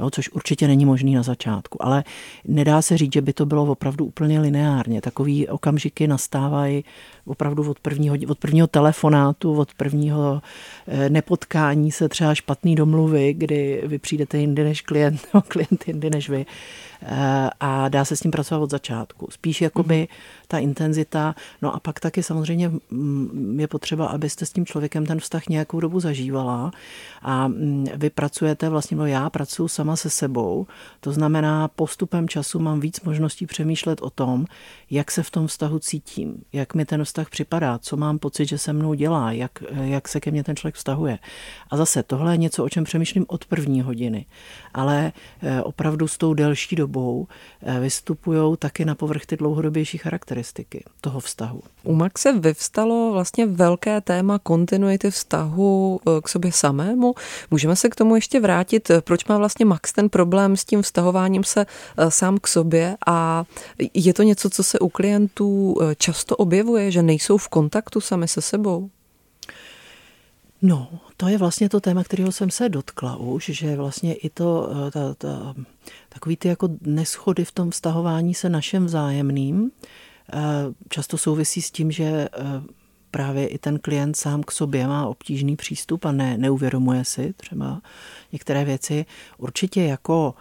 jo, 0.00 0.10
což 0.10 0.30
určitě 0.30 0.68
není 0.68 0.84
možný 0.84 1.14
na 1.14 1.22
začátku. 1.22 1.84
Ale 1.84 2.04
nedá 2.44 2.82
se 2.82 2.98
říct, 2.98 3.12
že 3.12 3.22
by 3.22 3.32
to 3.32 3.46
bylo 3.46 3.64
opravdu 3.64 4.04
úplně 4.04 4.40
lineárně. 4.40 5.00
Takový 5.00 5.48
okamžiky 5.48 6.06
nastávají 6.06 6.84
opravdu 7.26 7.70
od 7.70 7.80
prvního, 7.80 8.16
od 8.28 8.38
prvního 8.38 8.66
telefonátu, 8.66 9.56
od 9.56 9.74
prvního 9.74 10.42
eh, 10.86 11.08
nepotkání 11.08 11.92
se 11.92 12.08
třeba 12.08 12.34
špatný 12.34 12.74
domluvy, 12.74 13.32
kdy 13.32 13.82
vy 13.86 13.98
přijdete 13.98 14.38
jindy 14.38 14.64
než 14.64 14.82
klient, 14.82 15.20
nebo 15.34 15.42
klient 15.48 15.88
jindy 15.88 16.10
než 16.10 16.28
vy. 16.28 16.46
Eh, 17.06 17.50
a 17.60 17.88
dá 17.88 18.04
se 18.04 18.16
s 18.16 18.20
tím 18.20 18.30
pracovat 18.30 18.62
od 18.62 18.70
začátku. 18.70 19.28
Spíš 19.30 19.60
jakoby 19.60 19.96
mhm. 19.96 20.06
ta 20.48 20.58
intenzita, 20.58 21.34
no 21.62 21.74
a 21.74 21.80
pak 21.80 22.00
taky 22.00 22.22
samozřejmě 22.22 22.70
mm, 22.90 23.60
je 23.60 23.68
potřeba, 23.68 24.06
abyste 24.06 24.46
s 24.46 24.52
tím 24.52 24.66
člověkem 24.66 25.06
ten 25.06 25.20
vztah 25.20 25.48
nějakou 25.48 25.80
dobu 25.80 26.00
zažívala 26.00 26.70
a 27.22 27.48
mm, 27.48 27.86
vy 27.94 28.10
pracujete 28.10 28.68
vlastně, 28.68 28.96
no 28.96 29.06
já 29.06 29.30
pracuji 29.30 29.68
sama 29.68 29.96
se 29.96 30.10
sebou, 30.10 30.66
to 31.00 31.12
znamená 31.12 31.68
postupem 31.68 32.28
času 32.28 32.58
mám 32.58 32.80
víc 32.80 33.00
možností 33.00 33.46
přemýšlet 33.46 34.02
o 34.02 34.10
tom, 34.10 34.46
jak 34.94 35.10
se 35.10 35.22
v 35.22 35.30
tom 35.30 35.46
vztahu 35.46 35.78
cítím, 35.78 36.36
jak 36.52 36.74
mi 36.74 36.84
ten 36.84 37.04
vztah 37.04 37.30
připadá, 37.30 37.78
co 37.78 37.96
mám 37.96 38.18
pocit, 38.18 38.46
že 38.46 38.58
se 38.58 38.72
mnou 38.72 38.94
dělá, 38.94 39.32
jak, 39.32 39.62
jak 39.70 40.08
se 40.08 40.20
ke 40.20 40.30
mně 40.30 40.44
ten 40.44 40.56
člověk 40.56 40.74
vztahuje. 40.74 41.18
A 41.70 41.76
zase 41.76 42.02
tohle 42.02 42.32
je 42.34 42.36
něco, 42.36 42.64
o 42.64 42.68
čem 42.68 42.84
přemýšlím 42.84 43.24
od 43.28 43.44
první 43.44 43.82
hodiny, 43.82 44.26
ale 44.74 45.12
eh, 45.42 45.62
opravdu 45.62 46.08
s 46.08 46.18
tou 46.18 46.34
delší 46.34 46.76
dobou 46.76 47.26
eh, 47.62 47.80
vystupují 47.80 48.56
taky 48.56 48.84
na 48.84 48.94
povrch 48.94 49.26
ty 49.26 49.36
dlouhodobější 49.36 49.98
charakteristiky 49.98 50.84
toho 51.00 51.20
vztahu. 51.20 51.62
U 51.82 51.94
Maxe 51.94 52.32
vyvstalo 52.32 53.12
vlastně 53.12 53.46
velké 53.46 54.00
téma 54.00 54.38
kontinuity 54.38 55.10
vztahu 55.10 56.00
eh, 56.00 56.20
k 56.20 56.28
sobě 56.28 56.52
samému. 56.52 57.14
Můžeme 57.50 57.76
se 57.76 57.88
k 57.88 57.94
tomu 57.94 58.14
ještě 58.14 58.40
vrátit, 58.40 58.90
proč 59.00 59.24
má 59.24 59.38
vlastně 59.38 59.64
Max 59.64 59.92
ten 59.92 60.08
problém 60.08 60.56
s 60.56 60.64
tím 60.64 60.82
vztahováním 60.82 61.44
se 61.44 61.66
sám 62.08 62.38
k 62.38 62.48
sobě 62.48 62.96
a 63.06 63.44
je 63.94 64.14
to 64.14 64.22
něco, 64.22 64.50
co 64.50 64.62
se 64.62 64.78
u 64.84 64.88
klientů 64.88 65.76
často 65.98 66.36
objevuje, 66.36 66.90
že 66.90 67.02
nejsou 67.02 67.38
v 67.38 67.48
kontaktu 67.48 68.00
sami 68.00 68.28
se 68.28 68.42
sebou? 68.42 68.90
No, 70.66 70.88
to 71.16 71.28
je 71.28 71.38
vlastně 71.38 71.68
to 71.68 71.80
téma, 71.80 72.04
kterého 72.04 72.32
jsem 72.32 72.50
se 72.50 72.68
dotkla 72.68 73.16
už, 73.16 73.44
že 73.44 73.76
vlastně 73.76 74.14
i 74.14 74.30
to, 74.30 74.70
eh, 74.86 74.90
ta, 74.90 75.14
ta, 75.14 75.54
takový 76.08 76.36
ty 76.36 76.48
jako 76.48 76.68
neschody 76.80 77.44
v 77.44 77.52
tom 77.52 77.70
vztahování 77.70 78.34
se 78.34 78.48
našem 78.48 78.86
vzájemným, 78.86 79.70
eh, 80.32 80.38
často 80.88 81.18
souvisí 81.18 81.62
s 81.62 81.70
tím, 81.70 81.90
že 81.90 82.04
eh, 82.04 82.28
právě 83.14 83.46
i 83.46 83.58
ten 83.58 83.78
klient 83.78 84.16
sám 84.16 84.42
k 84.42 84.52
sobě 84.52 84.86
má 84.86 85.06
obtížný 85.06 85.56
přístup 85.56 86.04
a 86.04 86.12
ne, 86.12 86.38
neuvědomuje 86.38 87.04
si 87.04 87.34
třeba 87.36 87.80
některé 88.32 88.64
věci. 88.64 89.06
Určitě 89.38 89.82
jako 89.82 90.34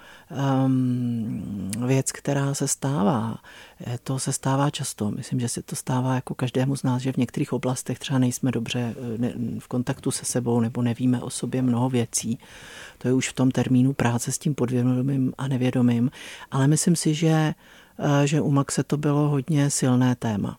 um, 0.66 1.72
věc, 1.86 2.12
která 2.12 2.54
se 2.54 2.68
stává, 2.68 3.38
eh, 3.86 3.98
to 4.04 4.20
se 4.20 4.34
stává 4.34 4.70
často. 4.70 5.12
Myslím, 5.12 5.40
že 5.40 5.50
se 5.50 5.62
to 5.62 5.76
stává 5.76 6.16
jako 6.16 6.36
každému 6.36 6.76
z 6.76 6.84
nás, 6.84 7.02
že 7.02 7.12
v 7.12 7.18
některých 7.18 7.54
oblastech 7.54 8.00
třeba 8.00 8.20
nejsme 8.20 8.52
dobře 8.52 8.96
eh, 9.24 9.60
v 9.60 9.68
kontaktu 9.68 10.12
se 10.12 10.26
sebou 10.26 10.60
nebo 10.60 10.82
nevíme 10.82 11.22
o 11.22 11.30
sobě 11.30 11.62
mnoho 11.62 11.90
věcí. 11.90 12.40
To 12.98 13.08
je 13.08 13.14
už 13.14 13.30
v 13.30 13.34
tom 13.34 13.52
termínu 13.52 13.94
práce 13.94 14.32
s 14.32 14.38
tím 14.38 14.56
podvědomým 14.56 15.34
a 15.38 15.48
nevědomým. 15.48 16.12
Ale 16.52 16.68
myslím 16.68 16.96
si, 16.96 17.14
že, 17.14 17.54
eh, 18.00 18.28
že 18.28 18.42
u 18.42 18.52
Maxe 18.52 18.84
to 18.84 18.98
bylo 18.98 19.30
hodně 19.30 19.70
silné 19.70 20.16
téma 20.16 20.58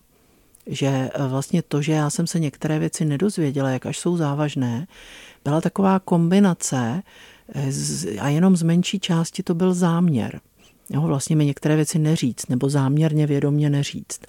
že 0.67 0.87
e, 0.87 1.11
vlastně 1.29 1.63
to, 1.63 1.83
že 1.83 1.93
já 1.93 2.11
jsem 2.11 2.27
se 2.27 2.41
některé 2.41 2.79
věci 2.79 3.05
nedozvěděla, 3.05 3.71
jak 3.71 3.87
až 3.87 3.99
jsou 3.99 4.17
závažné, 4.17 4.87
byla 5.45 5.61
taková 5.61 5.99
kombinace 5.99 7.03
e, 7.55 8.19
a 8.19 8.29
jenom 8.29 8.57
z 8.57 8.63
menší 8.63 9.01
části 9.01 9.43
to 9.43 9.55
byl 9.55 9.75
záměr. 9.75 10.41
Jo, 10.91 11.01
vlastně 11.01 11.37
mi 11.37 11.47
některé 11.47 11.77
věci 11.77 11.99
neříct, 11.99 12.51
nebo 12.51 12.69
záměrně 12.71 13.27
vědomě 13.27 13.71
neříct. 13.71 14.27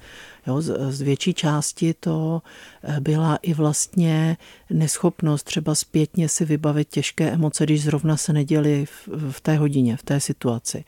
Jo, 0.47 0.61
z, 0.61 0.91
z 0.91 1.01
větší 1.01 1.33
části 1.33 1.93
to 1.93 2.41
e, 2.83 2.99
byla 2.99 3.35
i 3.35 3.53
vlastně 3.53 4.37
neschopnost 4.69 5.43
třeba 5.43 5.75
zpětně 5.75 6.29
si 6.29 6.45
vybavit 6.45 6.89
těžké 6.89 7.31
emoce, 7.31 7.63
když 7.63 7.83
zrovna 7.83 8.17
se 8.17 8.33
neděli 8.33 8.85
v, 8.85 9.31
v 9.31 9.41
té 9.41 9.57
hodině, 9.57 9.97
v 9.97 10.03
té 10.03 10.19
situaci. 10.19 10.83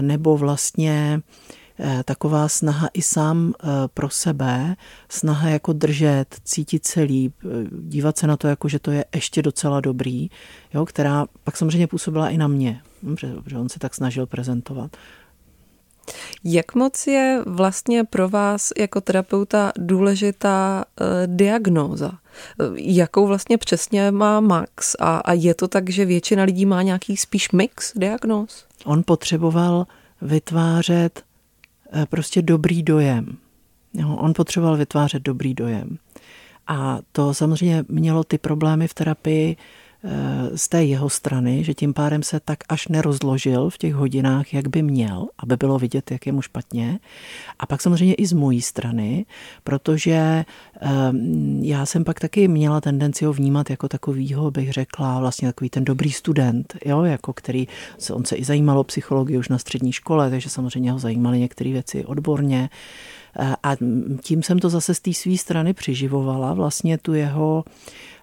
Nebo 0.00 0.36
vlastně 0.36 1.20
Eh, 1.20 1.63
taková 2.04 2.48
snaha 2.48 2.88
i 2.92 3.02
sám 3.02 3.54
eh, 3.62 3.66
pro 3.94 4.10
sebe, 4.10 4.76
snaha 5.08 5.48
jako 5.48 5.72
držet, 5.72 6.36
cítit 6.44 6.86
se 6.86 7.02
líp, 7.02 7.34
eh, 7.44 7.48
dívat 7.70 8.18
se 8.18 8.26
na 8.26 8.36
to, 8.36 8.48
jako 8.48 8.68
že 8.68 8.78
to 8.78 8.90
je 8.90 9.04
ještě 9.14 9.42
docela 9.42 9.80
dobrý, 9.80 10.30
jo, 10.74 10.86
která 10.86 11.26
pak 11.44 11.56
samozřejmě 11.56 11.86
působila 11.86 12.28
i 12.28 12.36
na 12.36 12.48
mě, 12.48 12.80
protože 13.00 13.58
on 13.58 13.68
se 13.68 13.78
tak 13.78 13.94
snažil 13.94 14.26
prezentovat. 14.26 14.96
Jak 16.44 16.74
moc 16.74 17.06
je 17.06 17.42
vlastně 17.46 18.04
pro 18.04 18.28
vás 18.28 18.72
jako 18.78 19.00
terapeuta 19.00 19.72
důležitá 19.78 20.84
diagnóza? 21.26 22.12
Jakou 22.76 23.26
vlastně 23.26 23.58
přesně 23.58 24.10
má 24.10 24.40
Max? 24.40 24.96
A, 25.00 25.16
a 25.16 25.32
je 25.32 25.54
to 25.54 25.68
tak, 25.68 25.90
že 25.90 26.04
většina 26.04 26.44
lidí 26.44 26.66
má 26.66 26.82
nějaký 26.82 27.16
spíš 27.16 27.52
mix 27.52 27.92
diagnóz? 27.96 28.64
On 28.84 29.02
potřeboval 29.06 29.86
vytvářet 30.22 31.22
Eh, 31.24 31.33
prostě 32.08 32.42
dobrý 32.42 32.82
dojem. 32.82 33.36
Jo, 33.94 34.16
on 34.16 34.32
potřeboval 34.34 34.76
vytvářet 34.76 35.22
dobrý 35.22 35.54
dojem. 35.54 35.98
A 36.66 36.98
to 37.12 37.34
samozřejmě 37.34 37.84
mělo 37.88 38.24
ty 38.24 38.38
problémy 38.38 38.88
v 38.88 38.94
terapii 38.94 39.56
eh, 39.56 39.83
z 40.54 40.68
té 40.68 40.84
jeho 40.84 41.10
strany, 41.10 41.64
že 41.64 41.74
tím 41.74 41.94
pádem 41.94 42.22
se 42.22 42.40
tak 42.40 42.58
až 42.68 42.88
nerozložil 42.88 43.70
v 43.70 43.78
těch 43.78 43.94
hodinách, 43.94 44.54
jak 44.54 44.68
by 44.68 44.82
měl, 44.82 45.28
aby 45.38 45.56
bylo 45.56 45.78
vidět, 45.78 46.10
jak 46.10 46.26
je 46.26 46.32
mu 46.32 46.42
špatně. 46.42 46.98
A 47.58 47.66
pak 47.66 47.82
samozřejmě 47.82 48.14
i 48.14 48.26
z 48.26 48.32
mojí 48.32 48.62
strany, 48.62 49.26
protože 49.64 50.44
ehm, 50.80 51.60
já 51.62 51.86
jsem 51.86 52.04
pak 52.04 52.20
taky 52.20 52.48
měla 52.48 52.80
tendenci 52.80 53.24
ho 53.24 53.32
vnímat 53.32 53.70
jako 53.70 53.88
takovýho, 53.88 54.50
bych 54.50 54.72
řekla, 54.72 55.20
vlastně 55.20 55.48
takový 55.48 55.70
ten 55.70 55.84
dobrý 55.84 56.12
student, 56.12 56.74
jo, 56.84 57.02
jako 57.02 57.32
který, 57.32 57.68
on 58.12 58.24
se 58.24 58.36
i 58.36 58.44
zajímalo 58.44 58.80
o 58.80 58.84
psychologii 58.84 59.38
už 59.38 59.48
na 59.48 59.58
střední 59.58 59.92
škole, 59.92 60.30
takže 60.30 60.48
samozřejmě 60.48 60.92
ho 60.92 60.98
zajímaly 60.98 61.38
některé 61.38 61.72
věci 61.72 62.04
odborně. 62.04 62.70
Eh, 63.38 63.56
a 63.62 63.76
tím 64.22 64.42
jsem 64.42 64.58
to 64.58 64.68
zase 64.68 64.94
z 64.94 65.00
té 65.00 65.12
své 65.12 65.36
strany 65.36 65.74
přiživovala, 65.74 66.54
vlastně 66.54 66.98
tu 66.98 67.14
jeho 67.14 67.64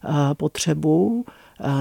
eh, 0.06 0.10
potřebu 0.34 1.26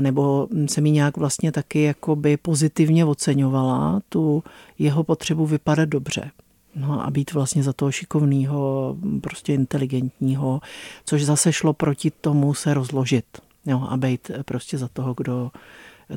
nebo 0.01 0.49
se 0.66 0.81
mi 0.81 0.90
nějak 0.90 1.16
vlastně 1.16 1.53
taky 1.53 1.83
jakoby 1.83 2.37
pozitivně 2.37 3.05
oceňovala 3.05 4.01
tu 4.09 4.45
jeho 4.79 5.05
potřebu 5.05 5.47
vypadat 5.47 5.88
dobře. 5.88 6.31
No 6.77 7.07
a 7.07 7.11
být 7.11 7.33
vlastně 7.33 7.62
za 7.62 7.73
toho 7.73 7.93
šikovného, 7.93 8.97
prostě 9.21 9.55
inteligentního, 9.55 10.61
což 11.05 11.25
zase 11.25 11.53
šlo 11.53 11.73
proti 11.73 12.11
tomu 12.11 12.55
se 12.55 12.75
rozložit. 12.75 13.25
Jo, 13.66 13.87
a 13.88 13.97
být 13.97 14.31
prostě 14.45 14.79
za 14.79 14.88
toho, 14.88 15.14
kdo 15.16 15.51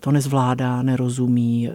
to 0.01 0.11
nezvládá, 0.11 0.81
nerozumí, 0.81 1.69
eh, 1.69 1.73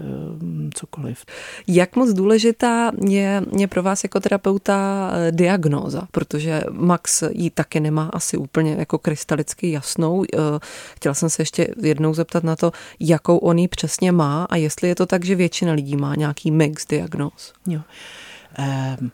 cokoliv. 0.74 1.24
Jak 1.66 1.96
moc 1.96 2.12
důležitá 2.12 2.92
je, 3.08 3.42
je 3.58 3.66
pro 3.66 3.82
vás 3.82 4.02
jako 4.02 4.20
terapeuta 4.20 5.10
eh, 5.14 5.32
diagnóza, 5.32 6.02
protože 6.10 6.62
Max 6.70 7.22
ji 7.30 7.50
taky 7.50 7.80
nemá 7.80 8.10
asi 8.12 8.36
úplně 8.36 8.76
jako 8.78 8.98
krystalicky 8.98 9.70
jasnou. 9.70 10.24
Eh, 10.34 10.38
chtěla 10.94 11.14
jsem 11.14 11.30
se 11.30 11.42
ještě 11.42 11.68
jednou 11.82 12.14
zeptat 12.14 12.44
na 12.44 12.56
to, 12.56 12.72
jakou 13.00 13.36
on 13.36 13.58
ji 13.58 13.68
přesně 13.68 14.12
má 14.12 14.44
a 14.44 14.56
jestli 14.56 14.88
je 14.88 14.94
to 14.94 15.06
tak, 15.06 15.24
že 15.24 15.34
většina 15.34 15.72
lidí 15.72 15.96
má 15.96 16.14
nějaký 16.14 16.50
mix 16.50 16.86
diagnóz. 16.86 17.52
Jo. 17.66 17.80
Um 19.00 19.10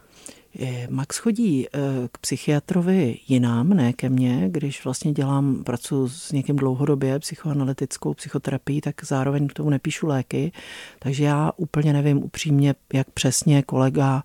Max 0.90 1.18
chodí 1.18 1.66
eh, 1.66 1.78
k 2.12 2.18
psychiatrovi 2.18 3.18
jinám, 3.28 3.68
ne 3.68 3.92
ke 3.92 4.08
mně, 4.08 4.48
když 4.48 4.84
vlastně 4.84 5.12
dělám, 5.12 5.64
pracuji 5.64 6.08
s 6.08 6.32
někým 6.32 6.56
dlouhodobě, 6.56 7.18
psychoanalytickou 7.18 8.14
psychoterapii, 8.14 8.80
tak 8.80 9.04
zároveň 9.04 9.48
k 9.48 9.52
tomu 9.52 9.70
nepíšu 9.70 10.06
léky, 10.06 10.52
takže 10.98 11.24
já 11.24 11.52
úplně 11.56 11.92
nevím 11.92 12.24
upřímně, 12.24 12.74
jak 12.92 13.10
přesně 13.10 13.62
kolega 13.62 14.22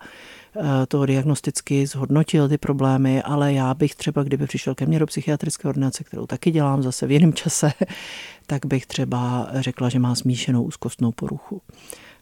eh, 0.57 0.85
to 0.87 1.05
diagnosticky 1.05 1.87
zhodnotil 1.87 2.49
ty 2.49 2.57
problémy, 2.57 3.23
ale 3.23 3.53
já 3.53 3.73
bych 3.73 3.95
třeba, 3.95 4.23
kdyby 4.23 4.47
přišel 4.47 4.75
ke 4.75 4.85
mně 4.85 4.99
do 4.99 5.05
psychiatrické 5.05 5.67
ordinace, 5.67 6.03
kterou 6.03 6.25
taky 6.25 6.51
dělám 6.51 6.83
zase 6.83 7.07
v 7.07 7.11
jiném 7.11 7.33
čase, 7.33 7.71
tak 8.47 8.65
bych 8.65 8.85
třeba 8.85 9.49
řekla, 9.53 9.89
že 9.89 9.99
má 9.99 10.15
smíšenou 10.15 10.63
úzkostnou 10.63 11.11
poruchu 11.11 11.61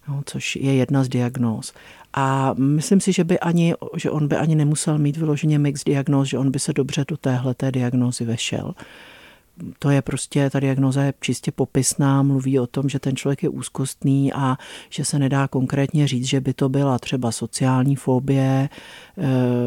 no, 0.07 0.21
což 0.25 0.55
je 0.55 0.75
jedna 0.75 1.03
z 1.03 1.09
diagnóz. 1.09 1.73
A 2.13 2.53
myslím 2.57 3.01
si, 3.01 3.13
že, 3.13 3.23
by 3.23 3.39
ani, 3.39 3.73
že 3.95 4.11
on 4.11 4.27
by 4.27 4.35
ani 4.35 4.55
nemusel 4.55 4.97
mít 4.97 5.17
vyloženě 5.17 5.59
mix 5.59 5.83
diagnóz, 5.83 6.27
že 6.27 6.37
on 6.37 6.51
by 6.51 6.59
se 6.59 6.73
dobře 6.73 7.05
do 7.07 7.17
téhle 7.17 7.53
té 7.53 7.71
diagnózy 7.71 8.25
vešel 8.25 8.73
to 9.79 9.89
je 9.89 10.01
prostě, 10.01 10.49
ta 10.49 10.59
diagnoza 10.59 11.03
je 11.03 11.13
čistě 11.19 11.51
popisná, 11.51 12.23
mluví 12.23 12.59
o 12.59 12.67
tom, 12.67 12.89
že 12.89 12.99
ten 12.99 13.15
člověk 13.15 13.43
je 13.43 13.49
úzkostný 13.49 14.33
a 14.33 14.57
že 14.89 15.05
se 15.05 15.19
nedá 15.19 15.47
konkrétně 15.47 16.07
říct, 16.07 16.25
že 16.25 16.41
by 16.41 16.53
to 16.53 16.69
byla 16.69 16.99
třeba 16.99 17.31
sociální 17.31 17.95
fobie 17.95 18.69
eh, 19.17 19.23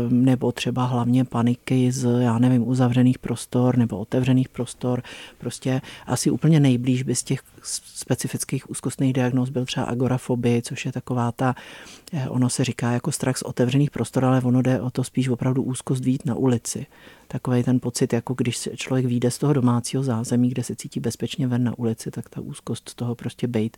nebo 0.09 0.53
třeba 0.53 0.85
hlavně 0.85 1.25
paniky 1.25 1.93
z, 1.93 2.23
já 2.23 2.39
nevím, 2.39 2.69
uzavřených 2.69 3.19
prostor 3.19 3.79
nebo 3.79 3.99
otevřených 3.99 4.49
prostor. 4.49 5.03
Prostě 5.39 5.81
asi 6.07 6.31
úplně 6.31 6.61
nejblíž 6.61 7.03
by 7.03 7.15
z 7.15 7.23
těch 7.23 7.43
specifických 7.67 8.71
úzkostných 8.71 9.13
diagnóz 9.13 9.51
byl 9.51 9.65
třeba 9.65 9.87
agorafobie, 9.87 10.63
což 10.63 10.87
je 10.87 10.93
taková 10.93 11.33
ta, 11.33 11.55
eh, 12.13 12.29
ono 12.29 12.51
se 12.51 12.65
říká 12.65 12.91
jako 12.91 13.13
strach 13.13 13.37
z 13.37 13.43
otevřených 13.43 13.91
prostor, 13.91 14.25
ale 14.25 14.43
ono 14.43 14.63
jde 14.63 14.81
o 14.81 14.91
to 14.91 15.05
spíš 15.05 15.29
opravdu 15.29 15.63
úzkost 15.63 16.05
vít 16.05 16.25
na 16.25 16.35
ulici 16.35 16.87
takový 17.31 17.63
ten 17.63 17.81
pocit, 17.81 18.13
jako 18.13 18.35
když 18.35 18.69
člověk 18.77 19.07
vyjde 19.07 19.31
z 19.31 19.39
toho 19.39 19.53
domácího 19.53 20.03
zázemí, 20.03 20.49
kde 20.49 20.63
se 20.63 20.77
cítí 20.77 21.01
bezpečně 21.01 21.47
ven 21.47 21.65
na 21.65 21.79
ulici, 21.79 22.11
tak 22.11 22.29
ta 22.29 22.41
úzkost 22.41 22.89
z 22.89 22.95
toho 22.95 23.15
prostě 23.15 23.47
bejt, 23.47 23.77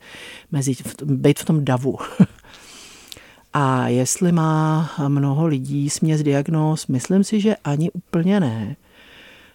mezi, 0.52 0.74
bejt 1.04 1.38
v 1.38 1.44
tom 1.44 1.64
davu. 1.64 1.98
A 3.52 3.88
jestli 3.88 4.32
má 4.32 4.90
mnoho 5.08 5.46
lidí 5.46 5.90
směs 5.90 6.22
diagnóz, 6.22 6.86
myslím 6.86 7.24
si, 7.24 7.40
že 7.40 7.56
ani 7.56 7.90
úplně 7.90 8.40
ne. 8.40 8.76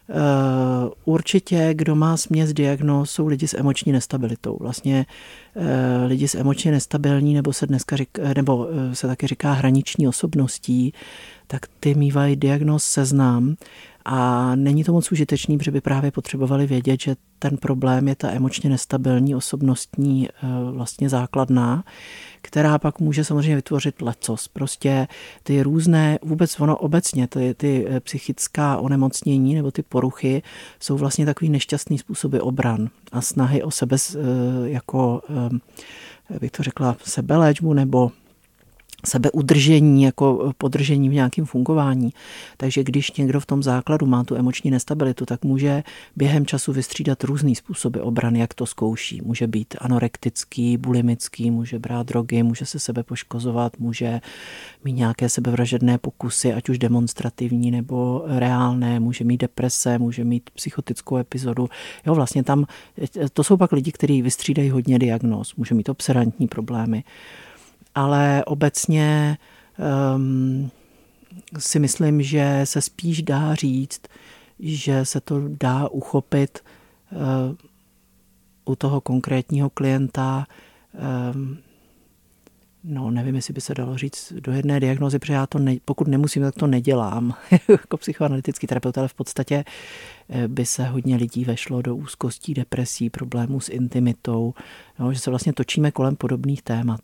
Eh, 0.09 0.89
určitě, 1.05 1.69
kdo 1.73 1.95
má 1.95 2.17
směs 2.17 2.53
diagnóz, 2.53 3.11
jsou 3.11 3.27
lidi 3.27 3.47
s 3.47 3.53
emoční 3.53 3.91
nestabilitou. 3.91 4.57
Vlastně 4.59 5.05
eh, 5.55 6.05
lidi 6.05 6.27
s 6.27 6.35
emočně 6.35 6.71
nestabilní, 6.71 7.33
nebo 7.33 7.53
se 7.53 7.67
dneska 7.67 7.95
nebo 8.35 8.67
eh, 8.69 8.95
se 8.95 9.07
taky 9.07 9.27
říká 9.27 9.53
hraniční 9.53 10.07
osobností, 10.07 10.93
tak 11.47 11.65
ty 11.79 11.95
mývají 11.95 12.35
diagnóz 12.35 12.83
seznam 12.83 13.55
a 14.09 14.55
není 14.55 14.83
to 14.83 14.93
moc 14.93 15.11
užitečný, 15.11 15.57
protože 15.57 15.71
by 15.71 15.81
právě 15.81 16.11
potřebovali 16.11 16.67
vědět, 16.67 17.01
že 17.01 17.15
ten 17.39 17.57
problém 17.57 18.07
je 18.07 18.15
ta 18.15 18.31
emočně 18.31 18.69
nestabilní 18.69 19.35
osobnostní 19.35 20.29
vlastně 20.71 21.09
základná, 21.09 21.83
která 22.41 22.79
pak 22.79 22.99
může 22.99 23.23
samozřejmě 23.23 23.55
vytvořit 23.55 24.01
lecos. 24.01 24.47
Prostě 24.47 25.07
ty 25.43 25.63
různé, 25.63 26.19
vůbec 26.21 26.59
ono 26.59 26.77
obecně, 26.77 27.27
ty, 27.27 27.53
ty 27.53 27.85
eh, 27.89 27.99
psychická 27.99 28.77
onemocnění 28.77 29.55
nebo 29.55 29.71
ty 29.71 29.83
poruchy 29.83 30.41
jsou 30.79 30.97
vlastně 30.97 31.25
takový 31.25 31.49
nešťastný 31.49 31.97
způsoby 31.97 32.37
obran 32.37 32.89
a 33.11 33.21
snahy 33.21 33.63
o 33.63 33.71
sebe 33.71 33.97
eh, 34.15 34.19
jako, 34.69 35.21
eh, 36.33 36.39
bych 36.39 36.51
to 36.51 36.63
řekla, 36.63 36.97
sebeléčbu 37.03 37.73
nebo 37.73 38.11
sebeudržení, 39.05 40.03
jako 40.03 40.53
podržení 40.57 41.09
v 41.09 41.13
nějakém 41.13 41.45
fungování. 41.45 42.09
Takže 42.57 42.83
když 42.83 43.11
někdo 43.11 43.39
v 43.39 43.45
tom 43.45 43.63
základu 43.63 44.05
má 44.05 44.23
tu 44.23 44.35
emoční 44.35 44.71
nestabilitu, 44.71 45.25
tak 45.25 45.45
může 45.45 45.83
během 46.15 46.45
času 46.45 46.73
vystřídat 46.73 47.23
různý 47.23 47.55
způsoby 47.55 47.99
obrany, 47.99 48.39
jak 48.39 48.53
to 48.53 48.65
zkouší. 48.65 49.21
Může 49.21 49.47
být 49.47 49.75
anorektický, 49.81 50.77
bulimický, 50.77 51.51
může 51.51 51.79
brát 51.79 52.07
drogy, 52.07 52.43
může 52.43 52.65
se 52.65 52.79
sebe 52.79 53.03
poškozovat, 53.03 53.79
může 53.79 54.21
mít 54.83 54.93
nějaké 54.93 55.29
sebevražedné 55.29 55.97
pokusy, 55.97 56.53
ať 56.53 56.69
už 56.69 56.79
demonstrativní 56.79 57.71
nebo 57.71 58.23
reálné, 58.27 58.99
může 58.99 59.23
mít 59.23 59.41
deprese, 59.41 59.99
může 59.99 60.23
mít 60.23 60.49
psychotickou 60.49 61.17
epizodu. 61.17 61.69
Jo, 62.05 62.15
vlastně 62.15 62.43
tam, 62.43 62.65
to 63.33 63.43
jsou 63.43 63.57
pak 63.57 63.71
lidi, 63.71 63.91
kteří 63.91 64.21
vystřídají 64.21 64.69
hodně 64.69 64.99
diagnóz, 64.99 65.55
může 65.55 65.75
mít 65.75 65.89
obserantní 65.89 66.47
problémy 66.47 67.03
ale 67.97 68.45
obecně 68.45 69.37
um, 70.15 70.71
si 71.57 71.79
myslím, 71.79 72.21
že 72.21 72.61
se 72.63 72.81
spíš 72.81 73.21
dá 73.21 73.55
říct, 73.55 74.01
že 74.59 75.05
se 75.05 75.21
to 75.21 75.41
dá 75.47 75.87
uchopit 75.87 76.59
uh, 77.11 77.55
u 78.65 78.75
toho 78.75 79.01
konkrétního 79.01 79.69
klienta. 79.69 80.47
Um, 81.33 81.57
no, 82.83 83.11
nevím, 83.11 83.35
jestli 83.35 83.53
by 83.53 83.61
se 83.61 83.73
dalo 83.73 83.97
říct 83.97 84.33
do 84.33 84.51
jedné 84.51 84.79
diagnozy, 84.79 85.19
protože 85.19 85.33
já 85.33 85.47
to 85.47 85.59
ne, 85.59 85.75
pokud 85.85 86.07
nemusím, 86.07 86.43
tak 86.43 86.55
to 86.55 86.67
nedělám 86.67 87.33
jako 87.67 87.97
psychoanalytický 87.97 88.67
terapeut, 88.67 88.97
ale 88.97 89.07
v 89.07 89.13
podstatě 89.13 89.63
eh, 90.29 90.47
by 90.47 90.65
se 90.65 90.83
hodně 90.83 91.15
lidí 91.15 91.45
vešlo 91.45 91.81
do 91.81 91.95
úzkostí, 91.95 92.53
depresí, 92.53 93.09
problémů 93.09 93.59
s 93.59 93.69
intimitou, 93.69 94.53
no, 94.99 95.13
že 95.13 95.19
se 95.19 95.29
vlastně 95.29 95.53
točíme 95.53 95.91
kolem 95.91 96.15
podobných 96.15 96.61
témat 96.61 97.01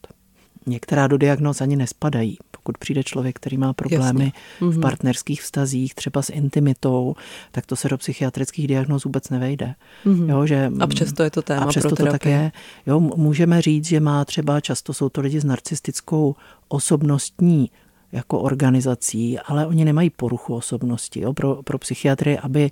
některá 0.66 1.08
do 1.08 1.18
diagnóz 1.18 1.62
ani 1.62 1.76
nespadají. 1.76 2.38
Pokud 2.52 2.78
přijde 2.78 3.04
člověk, 3.04 3.36
který 3.36 3.58
má 3.58 3.74
problémy 3.74 4.24
Jasně. 4.26 4.32
v 4.60 4.62
mhm. 4.62 4.82
partnerských 4.82 5.42
vztazích, 5.42 5.96
třeba 5.96 6.22
s 6.22 6.30
intimitou, 6.30 7.16
tak 7.52 7.66
to 7.66 7.76
se 7.76 7.90
do 7.90 7.98
psychiatrických 7.98 8.68
diagnóz 8.68 9.04
vůbec 9.04 9.30
nevejde. 9.30 9.76
Mm-hmm. 10.06 10.30
Jo, 10.30 10.46
že, 10.46 10.72
a 10.80 10.88
přesto 10.88 11.24
je 11.24 11.32
to 11.32 11.42
téma 11.42 11.64
a 11.64 11.68
přesto 11.68 11.96
pro 11.96 12.06
to 12.06 12.12
tak 12.12 12.26
je. 12.26 12.52
Jo, 12.88 13.00
můžeme 13.00 13.62
říct, 13.62 13.88
že 13.88 14.00
má 14.00 14.26
třeba, 14.26 14.60
často 14.60 14.94
jsou 14.94 15.10
to 15.10 15.22
lidi 15.22 15.40
s 15.40 15.46
narcistickou 15.46 16.36
osobnostní 16.68 17.70
jako 18.14 18.40
organizací, 18.40 19.40
ale 19.40 19.68
oni 19.68 19.86
nemají 19.86 20.10
poruchu 20.10 20.56
osobnosti. 20.56 21.20
Jo? 21.20 21.34
Pro, 21.34 21.64
pro 21.64 21.78
psychiatry, 21.78 22.38
aby 22.38 22.72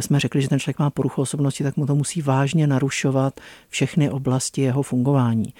jsme 0.00 0.20
řekli, 0.20 0.42
že 0.42 0.48
ten 0.48 0.58
člověk 0.58 0.78
má 0.78 0.90
poruchu 0.90 1.22
osobnosti, 1.22 1.64
tak 1.64 1.76
mu 1.76 1.86
to 1.86 1.94
musí 1.94 2.22
vážně 2.22 2.66
narušovat 2.66 3.40
všechny 3.68 4.10
oblasti 4.10 4.60
jeho 4.60 4.82
fungování. 4.82 5.54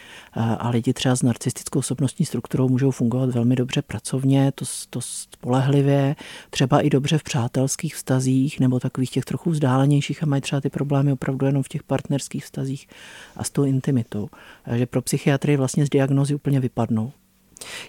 A 0.58 0.68
lidi 0.68 0.92
třeba 0.92 1.16
s 1.16 1.22
narcistickou 1.22 1.78
osobnostní 1.78 2.26
strukturou 2.26 2.68
můžou 2.68 2.90
fungovat 2.90 3.30
velmi 3.30 3.56
dobře 3.56 3.82
pracovně, 3.82 4.52
to, 4.54 4.64
to 4.90 5.00
spolehlivě, 5.00 6.16
třeba 6.50 6.80
i 6.80 6.90
dobře 6.90 7.18
v 7.18 7.22
přátelských 7.22 7.94
vztazích 7.94 8.60
nebo 8.60 8.80
takových 8.80 9.10
těch 9.10 9.24
trochu 9.24 9.50
vzdálenějších 9.50 10.22
a 10.22 10.26
mají 10.26 10.42
třeba 10.42 10.60
ty 10.60 10.70
problémy 10.70 11.12
opravdu 11.12 11.46
jenom 11.46 11.62
v 11.62 11.68
těch 11.68 11.82
partnerských 11.82 12.44
vztazích 12.44 12.88
a 13.36 13.44
s 13.44 13.50
tou 13.50 13.64
intimitou. 13.64 14.28
Takže 14.64 14.86
pro 14.86 15.02
psychiatry 15.02 15.56
vlastně 15.56 15.86
z 15.86 15.90
diagnozy 15.90 16.34
úplně 16.34 16.60
vypadnou. 16.60 17.12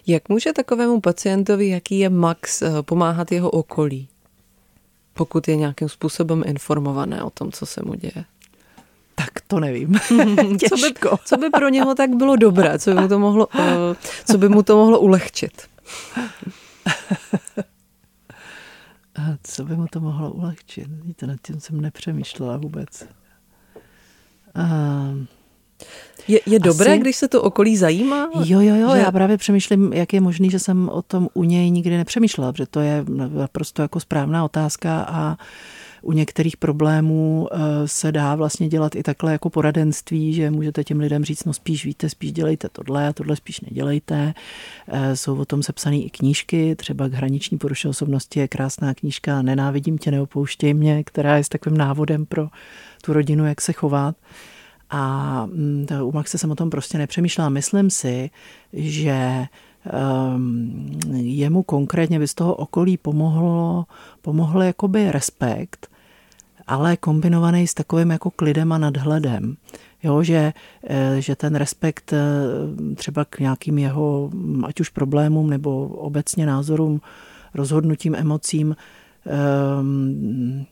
Jak 0.06 0.28
může 0.28 0.52
takovému 0.52 1.00
pacientovi, 1.00 1.68
jaký 1.68 1.98
je 1.98 2.10
Max, 2.10 2.62
eh, 2.62 2.70
pomáhat 2.82 3.32
jeho 3.32 3.50
okolí, 3.50 4.08
pokud 5.14 5.48
je 5.48 5.56
nějakým 5.56 5.88
způsobem 5.88 6.42
informované 6.46 7.22
o 7.22 7.30
tom, 7.30 7.52
co 7.52 7.66
se 7.66 7.80
mu 7.84 7.94
děje? 7.94 8.24
Tak 9.14 9.30
to 9.46 9.60
nevím. 9.60 9.94
co, 10.68 10.76
by, 10.76 10.94
co 11.24 11.36
by 11.36 11.50
pro 11.50 11.68
něho 11.68 11.94
tak 11.94 12.10
bylo 12.14 12.36
dobré, 12.36 12.78
co 12.78 12.94
by 12.94 13.00
mu 13.00 13.08
to 13.08 13.18
mohlo, 13.18 13.46
uh, 13.46 13.62
co 14.24 14.38
by 14.38 14.48
mu 14.48 14.62
to 14.62 14.76
mohlo 14.76 15.00
ulehčit? 15.00 15.62
A 19.16 19.22
co 19.42 19.64
by 19.64 19.76
mu 19.76 19.86
to 19.86 20.00
mohlo 20.00 20.32
ulehčit? 20.32 20.88
Víte, 20.88 21.26
nad 21.26 21.36
tím 21.46 21.60
jsem 21.60 21.80
nepřemýšlela 21.80 22.56
vůbec. 22.56 23.08
Uh, 24.56 25.26
je, 26.28 26.40
je 26.46 26.58
dobré, 26.58 26.90
Asi... 26.90 27.00
když 27.00 27.16
se 27.16 27.28
to 27.28 27.42
okolí 27.42 27.76
zajímá? 27.76 28.30
Jo, 28.44 28.60
jo, 28.60 28.74
jo, 28.74 28.90
že... 28.94 28.98
já 28.98 29.12
právě 29.12 29.38
přemýšlím, 29.38 29.92
jak 29.92 30.12
je 30.12 30.20
možný, 30.20 30.50
že 30.50 30.58
jsem 30.58 30.88
o 30.88 31.02
tom 31.02 31.28
u 31.34 31.44
něj 31.44 31.70
nikdy 31.70 31.96
nepřemýšlela, 31.96 32.52
protože 32.52 32.66
to 32.66 32.80
je 32.80 33.04
naprosto 33.28 33.82
jako 33.82 34.00
správná 34.00 34.44
otázka 34.44 35.06
a 35.08 35.36
u 36.04 36.12
některých 36.12 36.56
problémů 36.56 37.48
eh, 37.52 37.58
se 37.88 38.12
dá 38.12 38.34
vlastně 38.34 38.68
dělat 38.68 38.96
i 38.96 39.02
takhle 39.02 39.32
jako 39.32 39.50
poradenství, 39.50 40.34
že 40.34 40.50
můžete 40.50 40.84
těm 40.84 41.00
lidem 41.00 41.24
říct, 41.24 41.44
no 41.44 41.52
spíš 41.52 41.84
víte, 41.84 42.08
spíš 42.08 42.32
dělejte 42.32 42.68
tohle 42.72 43.08
a 43.08 43.12
tohle 43.12 43.36
spíš 43.36 43.60
nedělejte. 43.60 44.34
Eh, 44.88 45.16
jsou 45.16 45.36
o 45.36 45.44
tom 45.44 45.62
sepsané 45.62 45.96
i 45.96 46.10
knížky, 46.10 46.76
třeba 46.76 47.08
k 47.08 47.12
hraniční 47.12 47.58
poruše 47.58 47.88
osobnosti 47.88 48.40
je 48.40 48.48
krásná 48.48 48.94
knížka 48.94 49.42
Nenávidím 49.42 49.98
tě, 49.98 50.10
neopouštěj 50.10 50.74
mě, 50.74 51.04
která 51.04 51.36
je 51.36 51.44
s 51.44 51.48
takovým 51.48 51.78
návodem 51.78 52.26
pro 52.26 52.48
tu 53.02 53.12
rodinu, 53.12 53.46
jak 53.46 53.60
se 53.60 53.72
chovat. 53.72 54.16
A 54.94 55.46
mm, 55.46 55.86
u 56.02 56.12
Maxe 56.12 56.38
jsem 56.38 56.50
o 56.50 56.54
tom 56.54 56.70
prostě 56.70 56.98
nepřemýšlela. 56.98 57.48
Myslím 57.48 57.90
si, 57.90 58.30
že 58.72 59.46
um, 60.34 61.00
jemu 61.14 61.62
konkrétně 61.62 62.18
by 62.18 62.28
z 62.28 62.34
toho 62.34 62.54
okolí 62.54 62.96
pomohlo, 62.96 63.84
pomohlo 64.22 64.62
jakoby 64.62 65.12
respekt, 65.12 65.88
ale 66.66 66.96
kombinovaný 66.96 67.66
s 67.66 67.74
takovým 67.74 68.10
jako 68.10 68.30
klidem 68.30 68.72
a 68.72 68.78
nadhledem. 68.78 69.56
Jo, 70.02 70.22
že, 70.22 70.52
eh, 70.86 71.16
že 71.18 71.36
ten 71.36 71.54
respekt 71.54 72.12
eh, 72.12 72.94
třeba 72.94 73.24
k 73.24 73.38
nějakým 73.38 73.78
jeho, 73.78 74.30
ať 74.66 74.80
už 74.80 74.88
problémům 74.88 75.50
nebo 75.50 75.88
obecně 75.88 76.46
názorům, 76.46 77.00
rozhodnutím, 77.54 78.14
emocím, 78.14 78.76
um, 79.80 80.66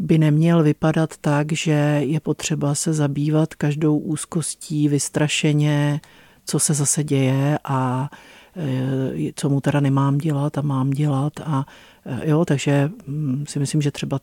by 0.00 0.18
neměl 0.18 0.62
vypadat 0.62 1.16
tak, 1.20 1.52
že 1.52 2.00
je 2.04 2.20
potřeba 2.20 2.74
se 2.74 2.92
zabývat 2.92 3.54
každou 3.54 3.98
úzkostí, 3.98 4.88
vystrašeně, 4.88 6.00
co 6.44 6.58
se 6.58 6.74
zase 6.74 7.04
děje 7.04 7.58
a 7.64 8.10
e, 8.56 9.32
co 9.34 9.48
mu 9.48 9.60
teda 9.60 9.80
nemám 9.80 10.18
dělat 10.18 10.58
a 10.58 10.62
mám 10.62 10.90
dělat. 10.90 11.32
A 11.44 11.66
e, 12.06 12.30
jo, 12.30 12.44
takže 12.44 12.90
mm, 13.06 13.44
si 13.48 13.58
myslím, 13.58 13.82
že 13.82 13.90
třeba 13.90 14.20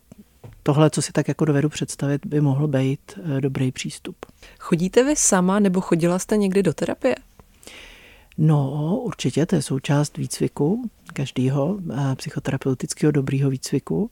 tohle, 0.63 0.89
co 0.89 1.01
si 1.01 1.11
tak 1.11 1.27
jako 1.27 1.45
dovedu 1.45 1.69
představit, 1.69 2.25
by 2.25 2.41
mohl 2.41 2.67
být 2.67 3.19
e, 3.37 3.41
dobrý 3.41 3.71
přístup. 3.71 4.15
Chodíte 4.59 5.03
vy 5.03 5.15
sama 5.15 5.59
nebo 5.59 5.81
chodila 5.81 6.19
jste 6.19 6.37
někdy 6.37 6.63
do 6.63 6.73
terapie? 6.73 7.15
No, 8.37 8.97
určitě, 9.03 9.45
to 9.45 9.55
je 9.55 9.61
součást 9.61 10.17
výcviku 10.17 10.89
každého 11.13 11.79
psychoterapeutického 12.15 13.11
dobrýho 13.11 13.49
výcviku. 13.49 14.11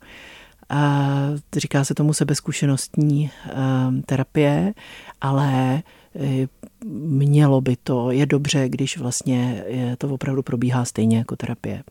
Říká 1.58 1.84
se 1.84 1.94
tomu 1.94 2.14
sebezkušenostní 2.14 3.32
ehm, 3.50 4.02
terapie, 4.02 4.74
ale 5.22 5.84
e, 6.16 6.48
mělo 7.08 7.62
by 7.62 7.76
to, 7.84 8.12
je 8.12 8.26
dobře, 8.26 8.70
když 8.70 8.98
vlastně 8.98 9.64
to 9.98 10.10
opravdu 10.10 10.44
probíhá 10.44 10.86
stejně 10.86 11.18
jako 11.18 11.36
terapie. 11.36 11.84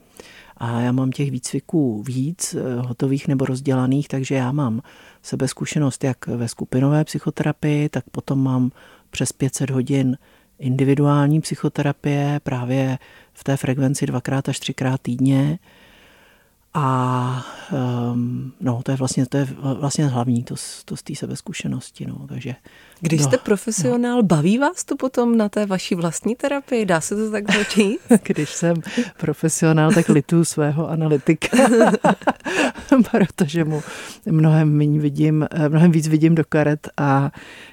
A 0.56 0.80
já 0.80 0.92
mám 0.92 1.10
těch 1.10 1.30
výcviků 1.30 2.02
víc, 2.02 2.56
hotových 2.78 3.28
nebo 3.28 3.44
rozdělaných, 3.44 4.08
takže 4.08 4.34
já 4.34 4.52
mám 4.52 4.82
sebezkušenost 5.22 6.04
jak 6.04 6.26
ve 6.26 6.48
skupinové 6.48 7.04
psychoterapii, 7.04 7.88
tak 7.88 8.04
potom 8.10 8.42
mám 8.42 8.70
přes 9.10 9.32
500 9.32 9.70
hodin 9.70 10.18
individuální 10.58 11.40
psychoterapie 11.40 12.40
právě 12.42 12.98
v 13.32 13.44
té 13.44 13.56
frekvenci 13.56 14.06
dvakrát 14.06 14.48
až 14.48 14.60
třikrát 14.60 15.00
týdně. 15.00 15.58
A 16.74 17.46
um, 18.12 18.52
no, 18.60 18.82
to 18.82 18.90
je 18.90 18.96
vlastně, 18.96 19.26
to 19.26 19.37
je 19.37 19.46
vlastně 19.74 20.06
hlavní, 20.06 20.44
to, 20.44 20.54
to 20.84 20.96
z 20.96 21.02
té 21.02 21.14
sebezkušenosti. 21.14 22.06
No, 22.06 22.26
takže, 22.28 22.54
Když 23.04 23.20
no, 23.20 23.26
jste 23.26 23.38
profesionál, 23.38 24.16
no. 24.16 24.22
baví 24.22 24.58
vás 24.58 24.84
to 24.84 24.96
potom 24.96 25.36
na 25.36 25.48
té 25.48 25.66
vaší 25.66 25.94
vlastní 25.94 26.34
terapii? 26.34 26.86
Dá 26.86 27.00
se 27.00 27.16
to 27.16 27.30
tak 27.30 27.44
říct? 27.74 28.00
Když 28.22 28.50
jsem 28.50 28.76
profesionál, 29.16 29.92
tak 29.92 30.08
litu 30.08 30.44
svého 30.44 30.90
analytika, 30.90 31.56
protože 33.10 33.64
mu 33.64 33.82
mnohem, 34.30 34.78
vidím, 34.78 35.46
mnohem 35.68 35.90
víc 35.92 36.08
vidím 36.08 36.34
do 36.34 36.44
karet 36.48 36.88
a 36.96 37.30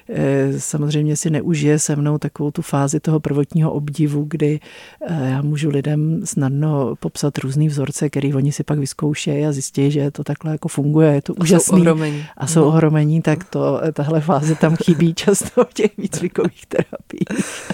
e, 0.08 0.60
samozřejmě 0.60 1.16
si 1.16 1.30
neužije 1.30 1.78
se 1.78 1.96
mnou 1.96 2.18
takovou 2.18 2.50
tu 2.50 2.62
fázi 2.62 3.00
toho 3.00 3.20
prvotního 3.20 3.72
obdivu, 3.72 4.24
kdy 4.28 4.60
e, 5.00 5.30
já 5.30 5.42
můžu 5.42 5.70
lidem 5.70 6.20
snadno 6.24 6.94
popsat 7.00 7.38
různý 7.38 7.68
vzorce, 7.68 8.10
který 8.10 8.34
oni 8.34 8.52
si 8.52 8.64
pak 8.64 8.78
vyzkoušejí 8.78 9.46
a 9.46 9.52
zjistí, 9.52 9.90
že 9.90 10.10
to 10.10 10.24
takhle 10.24 10.52
jako 10.52 10.68
funguje, 10.68 11.12
je 11.14 11.22
to 11.22 11.32
a 11.32 11.40
úžasný. 11.40 11.76
Jsou 11.76 11.80
ohromení. 11.80 12.24
A 12.36 12.46
jsou 12.46 12.60
no. 12.60 12.66
ohromení, 12.66 13.22
tak 13.22 13.44
to, 13.44 13.80
tahle 13.92 14.20
fáze 14.20 14.54
tam 14.54 14.76
chybí 14.76 15.14
často 15.24 15.64
v 15.64 15.74
těch 15.74 15.96
výcvikových 15.98 16.66
terapiích. 16.66 17.70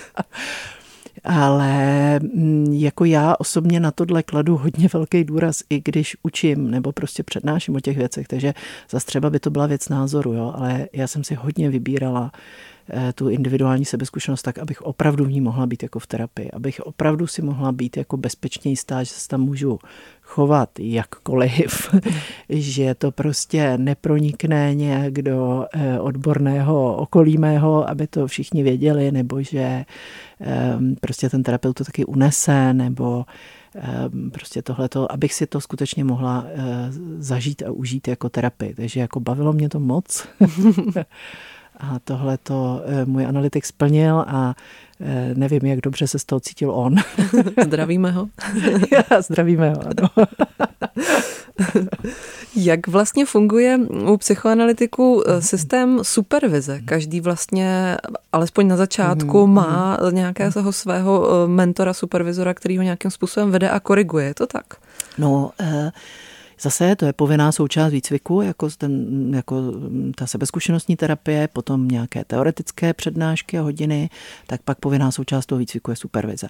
Ale 1.24 1.74
mm, 2.20 2.72
jako 2.72 3.04
já 3.04 3.34
osobně 3.38 3.80
na 3.80 3.90
tohle 3.90 4.22
kladu 4.22 4.56
hodně 4.56 4.88
velký 4.92 5.24
důraz, 5.24 5.62
i 5.70 5.80
když 5.84 6.16
učím 6.22 6.70
nebo 6.70 6.92
prostě 6.92 7.22
přednáším 7.22 7.76
o 7.76 7.80
těch 7.80 7.96
věcech, 7.96 8.28
takže 8.28 8.54
zase 8.90 9.06
třeba 9.06 9.30
by 9.30 9.40
to 9.40 9.50
byla 9.50 9.66
věc 9.66 9.88
názoru, 9.88 10.32
jo, 10.32 10.52
ale 10.56 10.88
já 10.92 11.06
jsem 11.06 11.24
si 11.24 11.34
hodně 11.34 11.70
vybírala 11.70 12.32
eh, 12.90 13.12
tu 13.12 13.28
individuální 13.28 13.84
sebezkušenost 13.84 14.42
tak, 14.42 14.58
abych 14.58 14.82
opravdu 14.82 15.24
v 15.24 15.30
ní 15.30 15.40
mohla 15.40 15.66
být 15.66 15.82
jako 15.82 15.98
v 15.98 16.06
terapii, 16.06 16.50
abych 16.50 16.80
opravdu 16.80 17.26
si 17.26 17.42
mohla 17.42 17.72
být 17.72 17.96
jako 17.96 18.16
bezpečně 18.16 18.70
jistá, 18.70 19.02
že 19.02 19.11
se 19.11 19.28
tam 19.28 19.40
můžu 19.40 19.78
chovat 20.28 20.70
jakkoliv, 20.78 21.94
že 22.48 22.94
to 22.94 23.10
prostě 23.10 23.78
nepronikne 23.78 24.74
nějak 24.74 25.12
do 25.12 25.66
eh, 25.74 26.00
odborného 26.00 26.96
okolí 26.96 27.38
mého, 27.38 27.90
aby 27.90 28.06
to 28.06 28.26
všichni 28.26 28.62
věděli, 28.62 29.12
nebo 29.12 29.42
že 29.42 29.84
ehm, 30.40 30.94
prostě 31.00 31.30
ten 31.30 31.42
terapeut 31.42 31.76
to 31.76 31.84
taky 31.84 32.04
unese, 32.04 32.74
nebo 32.74 33.24
ehm, 33.74 34.30
prostě 34.30 34.62
tohleto, 34.62 35.12
abych 35.12 35.34
si 35.34 35.46
to 35.46 35.60
skutečně 35.60 36.04
mohla 36.04 36.44
eh, 36.46 36.62
zažít 37.18 37.62
a 37.62 37.70
užít 37.70 38.08
jako 38.08 38.28
terapii. 38.28 38.74
Takže 38.74 39.00
jako 39.00 39.20
bavilo 39.20 39.52
mě 39.52 39.68
to 39.68 39.80
moc. 39.80 40.28
a 41.78 41.98
tohle 42.04 42.38
to 42.38 42.82
eh, 42.86 43.04
můj 43.04 43.26
analytik 43.26 43.66
splnil 43.66 44.24
a 44.28 44.54
Eh, 45.00 45.34
nevím, 45.34 45.66
jak 45.66 45.80
dobře 45.80 46.06
se 46.06 46.18
z 46.18 46.24
toho 46.24 46.40
cítil 46.40 46.70
on. 46.70 46.94
Zdravíme 47.64 48.10
ho. 48.10 48.28
Zdravíme 49.20 49.70
ho, 49.70 49.76
ano. 49.80 50.26
Jak 52.56 52.86
vlastně 52.86 53.26
funguje 53.26 53.78
u 54.12 54.16
psychoanalytiků 54.16 55.22
eh, 55.26 55.42
systém 55.42 55.98
supervize? 56.02 56.80
Každý 56.84 57.20
vlastně, 57.20 57.96
alespoň 58.32 58.66
na 58.68 58.76
začátku, 58.76 59.46
mhm, 59.46 59.54
má 59.54 59.98
mhm. 60.02 60.14
nějakého 60.14 60.72
svého 60.72 61.28
mentora, 61.46 61.92
supervizora, 61.92 62.54
který 62.54 62.76
ho 62.76 62.82
nějakým 62.82 63.10
způsobem 63.10 63.50
vede 63.50 63.70
a 63.70 63.80
koriguje. 63.80 64.26
Je 64.26 64.34
to 64.34 64.46
tak? 64.46 64.64
No, 65.18 65.50
uh... 65.60 65.90
Zase 66.60 66.96
to 66.96 67.06
je 67.06 67.12
povinná 67.12 67.52
součást 67.52 67.92
výcviku, 67.92 68.40
jako, 68.40 68.68
ten, 68.70 69.34
jako 69.34 69.62
ta 70.14 70.26
sebezkušenostní 70.26 70.96
terapie, 70.96 71.48
potom 71.48 71.88
nějaké 71.88 72.24
teoretické 72.24 72.94
přednášky 72.94 73.58
a 73.58 73.62
hodiny, 73.62 74.10
tak 74.46 74.62
pak 74.62 74.78
povinná 74.78 75.10
součást 75.10 75.46
toho 75.46 75.58
výcviku 75.58 75.90
je 75.90 75.96
supervize. 75.96 76.48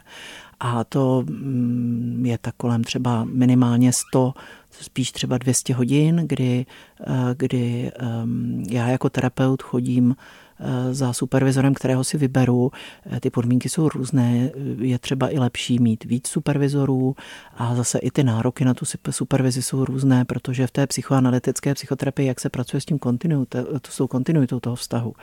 A 0.60 0.84
to 0.84 1.24
mm, 1.26 2.22
je 2.26 2.38
tak 2.38 2.54
kolem 2.56 2.84
třeba 2.84 3.24
minimálně 3.24 3.92
100, 3.92 4.34
spíš 4.70 5.12
třeba 5.12 5.38
200 5.38 5.74
hodin, 5.74 6.16
kdy, 6.26 6.66
eh, 7.00 7.34
kdy 7.36 7.92
ehm, 7.98 8.64
já 8.70 8.88
jako 8.88 9.10
terapeut 9.10 9.62
chodím 9.62 10.16
za 10.90 11.12
supervizorem, 11.12 11.74
kterého 11.74 12.04
si 12.04 12.18
vyberu. 12.18 12.72
Eh, 13.06 13.20
ty 13.20 13.30
podmínky 13.30 13.68
jsou 13.68 13.88
různé, 13.88 14.50
je 14.78 14.98
třeba 14.98 15.34
i 15.34 15.38
lepší 15.38 15.78
mít 15.78 16.04
víc 16.04 16.28
supervizorů 16.28 17.16
a 17.56 17.74
zase 17.74 17.98
i 17.98 18.10
ty 18.10 18.24
nároky 18.24 18.64
na 18.64 18.74
tu 18.74 18.84
supervizi 19.10 19.62
jsou 19.62 19.84
různé, 19.84 20.24
protože 20.24 20.66
v 20.66 20.70
té 20.70 20.86
psychoanalytické 20.86 21.74
psychoterapii, 21.74 22.28
jak 22.28 22.40
se 22.40 22.48
pracuje 22.48 22.80
s 22.80 22.84
tím 22.84 22.98
kontinuitou, 22.98 23.64
to 23.96 24.08
kontinuitou 24.08 24.60
toho 24.60 24.76
vztahu, 24.76 25.14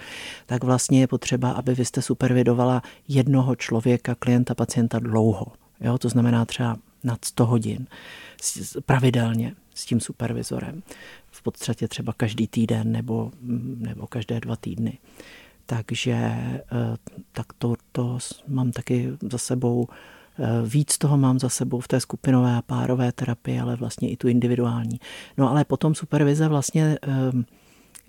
tak 0.46 0.64
vlastně 0.64 1.00
je 1.00 1.08
potřeba, 1.08 1.52
aby 1.52 1.76
vy 1.76 1.86
jste 1.86 2.02
supervidovala 2.02 2.82
jednoho 3.08 3.56
člověka, 3.56 4.16
klienta, 4.16 4.56
pacienta 4.56 5.00
dlouho. 5.00 5.46
Jo, 5.82 5.98
to 5.98 6.10
znamená 6.10 6.46
třeba 6.46 6.78
nad 7.04 7.26
100 7.26 7.46
hodin 7.46 7.88
pravidelně 8.86 9.56
s 9.76 9.86
tím 9.86 10.00
supervizorem 10.00 10.84
v 11.32 11.42
podstatě 11.42 11.88
třeba 11.88 12.14
každý 12.14 12.48
týden 12.48 12.92
nebo, 12.92 13.32
nebo 13.78 14.08
každé 14.08 14.40
dva 14.40 14.56
týdny. 14.56 14.98
Takže 15.66 16.12
eh, 16.12 16.62
tak 17.32 17.54
to, 17.54 17.76
to 17.92 18.18
mám 18.48 18.72
taky 18.72 19.12
za 19.32 19.38
sebou. 19.38 19.88
Eh, 20.40 20.68
víc 20.68 20.98
toho 20.98 21.18
mám 21.18 21.40
za 21.40 21.50
sebou 21.50 21.80
v 21.80 21.88
té 21.88 22.00
skupinové 22.00 22.56
a 22.56 22.62
párové 22.62 23.12
terapii, 23.12 23.60
ale 23.60 23.76
vlastně 23.76 24.10
i 24.10 24.18
tu 24.18 24.28
individuální. 24.28 25.00
No 25.38 25.50
ale 25.50 25.66
potom 25.66 25.96
supervize 25.96 26.48
vlastně 26.48 26.98
eh, 27.08 27.32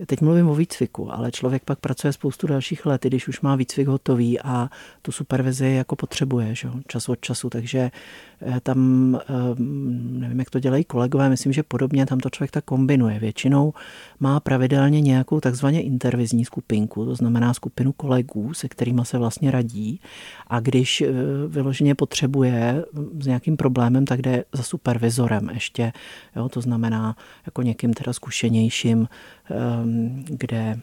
Teď 0.07 0.21
mluvím 0.21 0.49
o 0.49 0.55
výcviku, 0.55 1.13
ale 1.13 1.33
člověk 1.33 1.65
pak 1.65 1.79
pracuje 1.79 2.13
spoustu 2.13 2.47
dalších 2.47 2.87
let, 2.87 3.03
když 3.05 3.29
už 3.29 3.41
má 3.41 3.57
výcvik 3.57 3.89
hotový 3.89 4.41
a 4.41 4.71
tu 5.03 5.13
supervizi 5.13 5.67
jako 5.67 5.97
potřebuje, 5.97 6.55
že? 6.55 6.69
čas 6.87 7.09
od 7.09 7.21
času, 7.21 7.51
takže 7.51 7.91
eh, 8.43 8.61
tam, 8.63 9.15
eh, 9.15 9.33
nevím, 10.19 10.39
jak 10.39 10.51
to 10.51 10.59
dělají 10.59 10.85
kolegové, 10.85 11.29
myslím, 11.29 11.53
že 11.53 11.63
podobně 11.63 12.07
tam 12.07 12.21
to 12.21 12.31
člověk 12.31 12.51
tak 12.51 12.65
kombinuje. 12.65 13.19
Většinou 13.19 13.75
má 14.21 14.41
pravidelně 14.41 15.01
nějakou 15.01 15.41
takzvaně 15.41 15.83
intervizní 15.83 16.45
skupinku, 16.45 17.05
to 17.05 17.15
znamená 17.15 17.55
skupinu 17.55 17.93
kolegů, 17.93 18.55
se 18.55 18.69
kterými 18.69 19.01
se 19.05 19.19
vlastně 19.19 19.51
radí 19.51 20.01
a 20.47 20.61
když 20.61 21.01
eh, 21.01 21.13
vyloženě 21.49 21.95
potřebuje 21.95 22.85
s 23.21 23.27
nějakým 23.27 23.57
problémem, 23.57 24.05
tak 24.05 24.23
jde 24.23 24.45
za 24.53 24.63
supervizorem 24.63 25.51
ještě, 25.55 25.93
jo? 26.37 26.49
to 26.49 26.61
znamená 26.61 27.17
jako 27.47 27.63
někým 27.63 27.95
teda 27.95 28.13
zkušenějším, 28.13 29.09
kde 30.25 30.79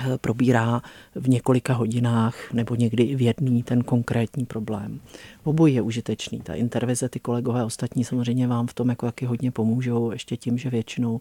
eh, 0.00 0.18
probírá 0.18 0.82
v 1.14 1.28
několika 1.28 1.74
hodinách 1.74 2.52
nebo 2.52 2.74
někdy 2.74 3.02
i 3.02 3.16
v 3.16 3.20
jedný 3.20 3.62
ten 3.62 3.82
konkrétní 3.82 4.46
problém. 4.46 5.00
Obojí 5.44 5.74
je 5.74 5.82
užitečný. 5.82 6.40
Ta 6.40 6.54
intervize, 6.54 7.08
ty 7.08 7.20
kolegové 7.20 7.64
ostatní 7.64 8.04
samozřejmě 8.04 8.46
vám 8.46 8.66
v 8.66 8.74
tom 8.74 8.88
jako 8.88 9.06
taky 9.06 9.26
hodně 9.26 9.50
pomůžou, 9.50 10.10
ještě 10.10 10.36
tím, 10.36 10.58
že 10.58 10.70
většinou 10.70 11.20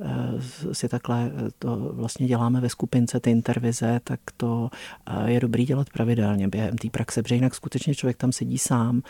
eh, 0.00 0.74
si 0.74 0.88
takhle 0.88 1.30
eh, 1.34 1.50
to 1.58 1.90
vlastně 1.92 2.26
děláme 2.26 2.60
ve 2.60 2.68
skupince, 2.68 3.20
ty 3.20 3.30
intervize, 3.30 4.00
tak 4.04 4.20
to 4.36 4.70
je 5.24 5.40
dobrý 5.40 5.66
dělat 5.66 5.90
pravidelně 5.90 6.48
během 6.48 6.78
té 6.78 6.90
praxe, 6.90 7.22
protože 7.22 7.34
jinak 7.34 7.54
skutečně 7.54 7.94
člověk 7.94 8.16
tam 8.16 8.32
sedí 8.32 8.58
sám 8.58 9.02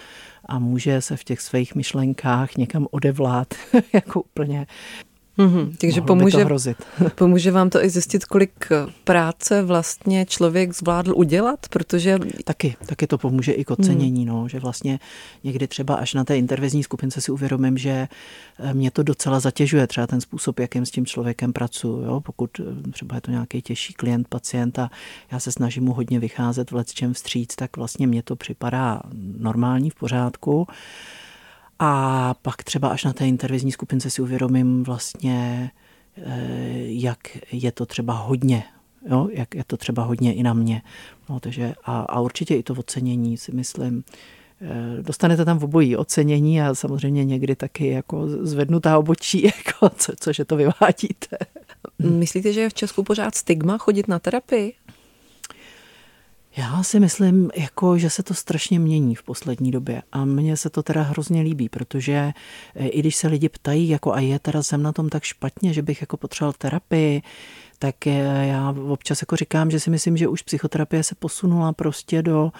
a 0.44 0.58
může 0.58 1.00
se 1.00 1.16
v 1.16 1.24
těch 1.24 1.40
svých 1.40 1.74
myšlenkách 1.74 2.56
někam 2.56 2.86
odevlát 2.90 3.54
jako 3.92 4.22
úplně 4.22 4.66
Mm-hmm, 5.38 5.76
takže 5.80 6.00
pomůže, 6.00 6.46
pomůže 7.14 7.50
vám 7.50 7.70
to 7.70 7.84
i 7.84 7.90
zjistit, 7.90 8.24
kolik 8.24 8.68
práce 9.04 9.62
vlastně 9.62 10.26
člověk 10.26 10.74
zvládl 10.74 11.12
udělat, 11.16 11.66
protože... 11.70 12.18
Taky, 12.44 12.76
taky 12.86 13.06
to 13.06 13.18
pomůže 13.18 13.52
i 13.52 13.64
k 13.64 13.70
ocenění, 13.70 14.20
mm. 14.20 14.32
no, 14.32 14.48
že 14.48 14.60
vlastně 14.60 14.98
někdy 15.44 15.66
třeba 15.66 15.94
až 15.94 16.14
na 16.14 16.24
té 16.24 16.38
intervizní 16.38 16.82
skupince 16.82 17.20
si 17.20 17.32
uvědomím, 17.32 17.78
že 17.78 18.08
eh, 18.58 18.74
mě 18.74 18.90
to 18.90 19.02
docela 19.02 19.40
zatěžuje, 19.40 19.86
třeba 19.86 20.06
ten 20.06 20.20
způsob, 20.20 20.60
jakým 20.60 20.86
s 20.86 20.90
tím 20.90 21.06
člověkem 21.06 21.52
pracuji, 21.52 22.04
jo? 22.04 22.20
pokud 22.20 22.50
eh, 22.60 22.90
třeba 22.90 23.14
je 23.14 23.20
to 23.20 23.30
nějaký 23.30 23.62
těžší 23.62 23.94
klient, 23.94 24.28
pacient 24.28 24.78
a 24.78 24.90
já 25.32 25.40
se 25.40 25.52
snažím 25.52 25.84
mu 25.84 25.92
hodně 25.92 26.20
vycházet 26.20 26.70
v 26.70 26.84
čem 26.84 27.14
vstříc, 27.14 27.56
tak 27.56 27.76
vlastně 27.76 28.06
mě 28.06 28.22
to 28.22 28.36
připadá 28.36 29.00
normální, 29.38 29.90
v 29.90 29.94
pořádku. 29.94 30.66
A 31.78 32.34
pak 32.34 32.64
třeba 32.64 32.88
až 32.88 33.04
na 33.04 33.12
té 33.12 33.28
intervizní 33.28 33.72
skupince 33.72 34.10
si 34.10 34.22
uvědomím 34.22 34.82
vlastně, 34.82 35.70
eh, 36.16 36.80
jak 36.84 37.18
je 37.52 37.72
to 37.72 37.86
třeba 37.86 38.12
hodně, 38.12 38.64
jo? 39.10 39.28
jak 39.32 39.54
je 39.54 39.64
to 39.66 39.76
třeba 39.76 40.02
hodně 40.02 40.34
i 40.34 40.42
na 40.42 40.54
mě. 40.54 40.82
No, 41.28 41.40
takže 41.40 41.74
a, 41.84 42.00
a 42.00 42.20
určitě 42.20 42.54
i 42.54 42.62
to 42.62 42.74
ocenění 42.74 43.36
si 43.36 43.52
myslím, 43.52 44.04
eh, 44.60 45.02
Dostanete 45.02 45.44
tam 45.44 45.58
v 45.58 45.64
obojí 45.64 45.96
ocenění 45.96 46.62
a 46.62 46.74
samozřejmě 46.74 47.24
někdy 47.24 47.56
taky 47.56 47.88
jako 47.88 48.28
zvednutá 48.28 48.98
obočí, 48.98 49.42
jako 49.56 49.88
co, 49.96 50.12
cože 50.20 50.44
to 50.44 50.56
vyvádíte. 50.56 51.36
Myslíte, 51.98 52.52
že 52.52 52.60
je 52.60 52.70
v 52.70 52.74
Česku 52.74 53.02
pořád 53.02 53.34
stigma 53.34 53.78
chodit 53.78 54.08
na 54.08 54.18
terapii? 54.18 54.74
Já 56.58 56.82
si 56.82 57.00
myslím, 57.00 57.50
jako, 57.56 57.98
že 57.98 58.10
se 58.10 58.22
to 58.22 58.34
strašně 58.34 58.78
mění 58.78 59.14
v 59.14 59.22
poslední 59.22 59.70
době 59.70 60.02
a 60.12 60.24
mně 60.24 60.56
se 60.56 60.70
to 60.70 60.82
teda 60.82 61.02
hrozně 61.02 61.42
líbí, 61.42 61.68
protože 61.68 62.32
eh, 62.74 62.88
i 62.88 63.00
když 63.00 63.16
se 63.16 63.28
lidi 63.28 63.48
ptají, 63.48 63.88
jako 63.88 64.12
a 64.12 64.20
je 64.20 64.38
teda 64.38 64.62
jsem 64.62 64.82
na 64.82 64.92
tom 64.92 65.08
tak 65.08 65.22
špatně, 65.22 65.72
že 65.72 65.82
bych 65.82 66.00
jako 66.00 66.16
potřeboval 66.16 66.52
terapii, 66.52 67.22
tak 67.78 68.06
já 68.42 68.74
občas 68.88 69.22
jako 69.22 69.36
říkám, 69.36 69.70
že 69.70 69.80
si 69.80 69.90
myslím, 69.90 70.16
že 70.16 70.28
už 70.28 70.42
psychoterapie 70.42 71.02
se 71.02 71.14
posunula 71.14 71.72
prostě 71.72 72.22
do, 72.22 72.52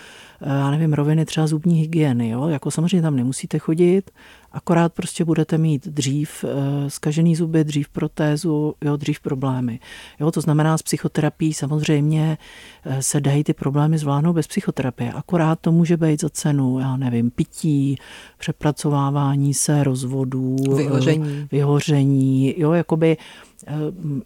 eh, 0.42 0.48
já 0.48 0.70
nevím, 0.70 0.92
roviny 0.92 1.24
třeba 1.24 1.46
zubní 1.46 1.81
hygieny. 1.81 2.28
Jo? 2.28 2.48
Jako 2.48 2.70
samozřejmě 2.70 3.02
tam 3.02 3.16
nemusíte 3.16 3.59
chodit, 3.59 4.11
akorát 4.52 4.92
prostě 4.92 5.24
budete 5.24 5.59
mít 5.59 5.88
dřív 5.88 6.44
eh, 6.44 6.90
zkažený 6.90 7.37
zuby, 7.37 7.64
dřív 7.64 7.88
protézu, 7.88 8.74
jo, 8.85 8.96
dřív 8.96 9.20
problémy. 9.20 9.81
Jo, 10.20 10.31
to 10.31 10.40
znamená, 10.40 10.78
s 10.78 10.83
psychoterapií 10.83 11.54
samozřejmě 11.54 12.38
eh, 12.85 13.02
se 13.02 13.20
dají 13.20 13.44
ty 13.44 13.52
problémy 13.52 13.98
zvládnout 13.98 14.33
bez 14.33 14.46
psychoterapie. 14.46 15.12
Akorát 15.12 15.61
to 15.61 15.72
může 15.72 15.96
být 15.96 16.20
za 16.20 16.28
cenu, 16.28 16.78
já 16.78 16.96
nevím, 16.96 17.31
pití, 17.31 17.96
přepracovávání 18.38 19.54
se, 19.54 19.85
rozvodů, 19.85 20.57
vyhoření, 20.76 21.48
vyhoření 21.52 22.54
jo, 22.57 22.72
jakoby 22.72 23.16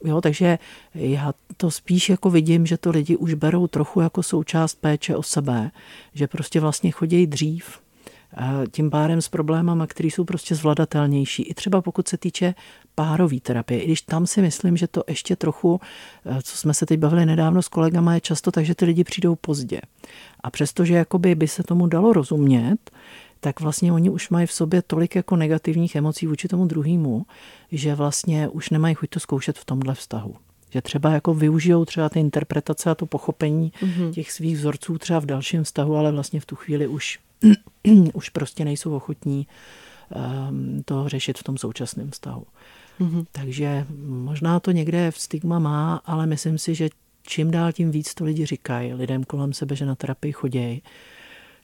jo, 0.05 0.21
takže 0.21 0.59
já 0.95 1.33
to 1.57 1.71
spíš 1.71 2.09
jako 2.09 2.31
vidím, 2.31 2.67
že 2.67 2.79
to 2.79 2.91
lidi 2.91 3.17
už 3.17 3.35
berou 3.35 3.67
trochu 3.67 4.01
jako 4.01 4.23
součást 4.23 4.75
péče 4.75 5.17
o 5.17 5.23
sebe, 5.23 5.71
že 6.15 6.27
prostě 6.27 6.61
vlastně 6.61 6.91
chodí 6.91 7.27
dřív, 7.27 7.83
tím 8.71 8.91
pádem 8.91 9.23
s 9.23 9.29
problémama, 9.29 9.87
které 9.87 10.07
jsou 10.07 10.25
prostě 10.25 10.55
zvladatelnější. 10.55 11.43
I 11.43 11.55
třeba 11.55 11.83
pokud 11.83 12.09
se 12.09 12.19
týče 12.19 12.55
párové 12.95 13.41
terapie, 13.41 13.81
i 13.81 13.87
když 13.87 14.03
tam 14.03 14.27
si 14.27 14.43
myslím, 14.43 14.77
že 14.77 14.87
to 14.87 15.05
ještě 15.09 15.37
trochu, 15.37 15.81
eh, 16.27 16.43
co 16.43 16.57
jsme 16.57 16.75
se 16.75 16.87
teď 16.87 17.01
bavili 17.01 17.27
nedávno 17.27 17.63
s 17.63 17.69
kolegama, 17.69 18.15
je 18.15 18.21
často 18.21 18.51
tak, 18.51 18.65
že 18.65 18.75
ty 18.75 18.85
lidi 18.85 19.05
přijdou 19.05 19.35
pozdě. 19.35 19.81
A 20.41 20.51
přestože 20.51 20.95
jakoby 20.95 21.35
by 21.35 21.49
se 21.49 21.63
tomu 21.63 21.87
dalo 21.87 22.13
rozumět, 22.13 22.91
tak 23.45 23.61
vlastně 23.61 23.93
oni 23.93 24.11
už 24.11 24.31
mají 24.31 24.47
v 24.47 24.53
sobě 24.53 24.83
tolik 24.83 25.15
jako 25.15 25.37
negativních 25.37 25.95
emocí 25.97 26.27
vůči 26.27 26.49
tomu 26.49 26.67
druhému, 26.67 27.27
že 27.73 27.95
vlastně 27.95 28.49
už 28.49 28.71
nemají 28.71 28.95
chuť 28.95 29.11
to 29.11 29.21
zkoušet 29.21 29.59
v 29.59 29.65
tomhle 29.65 29.95
vztahu. 29.95 30.35
Že 30.71 30.83
třeba 30.83 31.11
jako 31.11 31.35
využijou 31.35 31.85
třeba 31.85 32.09
ty 32.09 32.21
interpretace 32.21 32.91
a 32.91 32.95
to 32.95 33.07
pochopení 33.07 33.73
mm-hmm. 33.81 34.13
těch 34.13 34.33
svých 34.33 34.57
vzorců 34.57 34.99
třeba 34.99 35.21
v 35.21 35.27
dalším 35.27 35.65
vztahu, 35.65 35.97
ale 35.97 36.13
vlastně 36.13 36.41
v 36.41 36.47
tu 36.47 36.57
chvíli 36.57 36.87
už, 36.87 37.19
už 38.13 38.29
prostě 38.29 38.65
nejsou 38.65 38.97
ochotní 38.97 39.47
um, 40.49 40.83
to 40.85 41.09
řešit 41.09 41.39
v 41.39 41.43
tom 41.43 41.59
současném 41.59 42.11
vztahu. 42.11 42.47
Mm-hmm. 43.01 43.25
Takže 43.33 43.87
možná 44.07 44.61
to 44.61 44.71
někde 44.71 45.11
v 45.11 45.19
stigma 45.19 45.59
má, 45.59 46.03
ale 46.07 46.27
myslím 46.27 46.59
si, 46.59 46.75
že 46.75 46.89
čím 47.23 47.51
dál 47.51 47.73
tím 47.73 47.91
víc 47.91 48.15
to 48.15 48.25
lidi 48.25 48.47
říkají 48.47 48.95
lidem 48.95 49.25
kolem 49.25 49.53
sebe, 49.53 49.77
že 49.77 49.87
na 49.87 49.95
terapii 49.95 50.33
chodějí, 50.33 50.83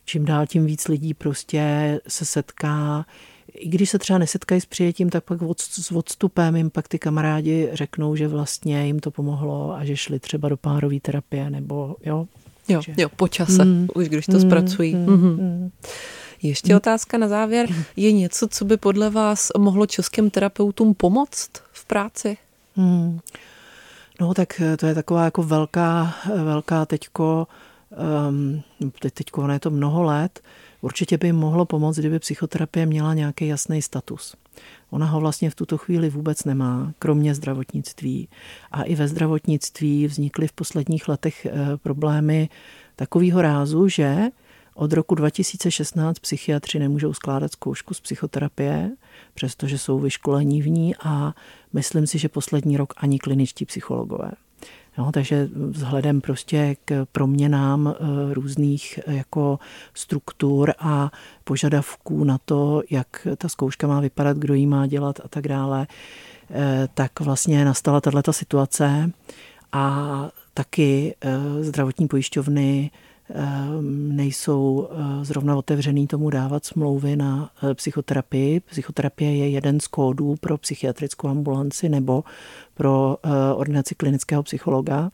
čím 0.09 0.25
dál 0.25 0.47
tím 0.47 0.67
víc 0.67 0.89
lidí 0.89 1.15
prostě 1.15 2.01
se 2.09 2.25
setká, 2.25 3.07
i 3.55 3.69
když 3.69 3.91
se 3.91 3.99
třeba 3.99 4.19
nesetkají 4.19 4.61
s 4.61 4.67
přijetím, 4.67 5.11
tak 5.11 5.25
pak 5.25 5.43
od, 5.43 5.61
s 5.61 5.93
odstupem 5.93 6.57
jim 6.57 6.71
pak 6.71 6.89
ty 6.89 6.99
kamarádi 6.99 7.69
řeknou, 7.73 8.17
že 8.17 8.29
vlastně 8.29 8.87
jim 8.87 9.01
to 9.01 9.11
pomohlo 9.11 9.73
a 9.73 9.85
že 9.85 9.97
šli 9.97 10.21
třeba 10.21 10.49
do 10.49 10.57
párové 10.57 11.01
terapie 11.01 11.51
nebo 11.51 11.97
jo. 12.05 12.27
Jo, 12.69 12.83
že... 12.83 12.95
jo, 12.97 13.09
po 13.17 13.29
čase, 13.29 13.65
mm, 13.65 13.89
už 13.95 14.09
když 14.09 14.27
to 14.27 14.33
mm, 14.33 14.41
zpracují. 14.41 14.95
Mm, 14.95 15.07
mm. 15.07 15.37
Mm. 15.41 15.71
Ještě 16.43 16.77
otázka 16.77 17.19
na 17.19 17.29
závěr. 17.29 17.67
Je 17.97 18.13
něco, 18.13 18.49
co 18.49 18.65
by 18.65 18.77
podle 18.77 19.11
vás 19.11 19.49
mohlo 19.59 19.87
českým 19.87 20.31
terapeutům 20.31 20.95
pomoct 20.95 21.51
v 21.73 21.85
práci? 21.85 22.37
Hmm. 22.77 23.21
No 24.21 24.35
tak 24.35 24.63
to 24.79 24.87
je 24.87 24.95
taková 24.95 25.25
jako 25.25 25.43
velká, 25.43 26.15
velká 26.45 26.87
teďko, 26.87 27.47
um, 28.29 28.63
teď, 29.01 29.15
teďko 29.15 29.49
je 29.49 29.61
to 29.61 29.71
mnoho 29.71 30.03
let, 30.03 30.41
určitě 30.81 31.19
by 31.19 31.27
jim 31.27 31.37
mohlo 31.37 31.65
pomoct, 31.65 31.97
kdyby 31.97 32.19
psychoterapie 32.19 32.87
měla 32.87 33.15
nějaký 33.15 33.47
jasný 33.47 33.83
status. 33.83 34.37
Ona 34.91 35.07
ho 35.07 35.21
vlastně 35.21 35.51
v 35.51 35.55
tuto 35.55 35.79
chvíli 35.79 36.11
vůbec 36.11 36.45
nemá, 36.45 36.93
kromě 36.99 37.35
zdravotnictví. 37.35 38.29
A 38.73 38.83
i 38.83 38.95
ve 38.95 39.09
zdravotnictví 39.09 40.07
vznikly 40.07 40.49
v 40.49 40.53
posledních 40.53 41.09
letech 41.09 41.47
eh, 41.47 41.77
problémy 41.77 42.49
takového 42.97 43.43
rázu, 43.43 43.89
že 43.89 44.29
od 44.75 44.93
roku 44.93 45.15
2016 45.15 46.19
psychiatři 46.19 46.79
nemůžou 46.79 47.15
skládat 47.15 47.53
zkoušku 47.53 47.95
z 47.95 48.01
psychoterapie, 48.01 48.91
přestože 49.35 49.79
jsou 49.79 49.99
vyškolení 49.99 50.63
v 50.63 50.69
ní 50.69 50.95
a 51.05 51.35
myslím 51.73 52.07
si, 52.07 52.19
že 52.19 52.29
poslední 52.29 52.77
rok 52.77 52.95
ani 52.97 53.19
kliničtí 53.19 53.65
psychologové. 53.65 54.31
No, 54.99 55.13
takže 55.13 55.49
vzhledem 55.55 56.21
prostě 56.21 56.77
k 56.85 57.07
proměnám 57.13 57.89
eh, 57.89 58.35
různých 58.35 59.01
eh, 59.07 59.15
jako 59.15 59.59
struktur 59.95 60.73
a 60.79 61.11
požadavků 61.45 62.25
na 62.25 62.39
to, 62.45 62.83
jak 62.91 63.27
ta 63.37 63.49
zkouška 63.49 63.87
má 63.87 64.01
vypadat, 64.01 64.37
kdo 64.37 64.55
ji 64.55 64.67
má 64.67 64.87
dělat 64.87 65.21
a 65.25 65.29
tak 65.29 65.49
dále, 65.49 65.87
eh, 66.51 66.89
tak 66.95 67.21
vlastně 67.21 67.65
nastala 67.65 68.01
tato 68.01 68.33
situace 68.33 69.13
a 69.73 70.29
taky 70.55 71.15
zdravotní 71.61 72.09
pojišťovny 72.09 72.91
nejsou 73.91 74.89
eh, 74.91 75.25
zrovna 75.25 75.57
otevřený 75.57 76.07
tomu 76.07 76.31
dávat 76.31 76.65
smlouvy 76.65 77.17
na 77.17 77.51
eh, 77.63 77.75
psychoterapii. 77.75 78.61
Psychoterapie 78.61 79.37
je 79.37 79.49
jeden 79.49 79.81
z 79.81 79.87
kódů 79.87 80.35
pro 80.41 80.59
psychiatrickou 80.59 81.29
ambulanci 81.29 81.89
nebo 81.89 82.25
pro 82.75 83.17
eh, 83.25 83.29
ordinaci 83.55 83.95
klinického 83.95 84.43
psychologa. 84.43 85.11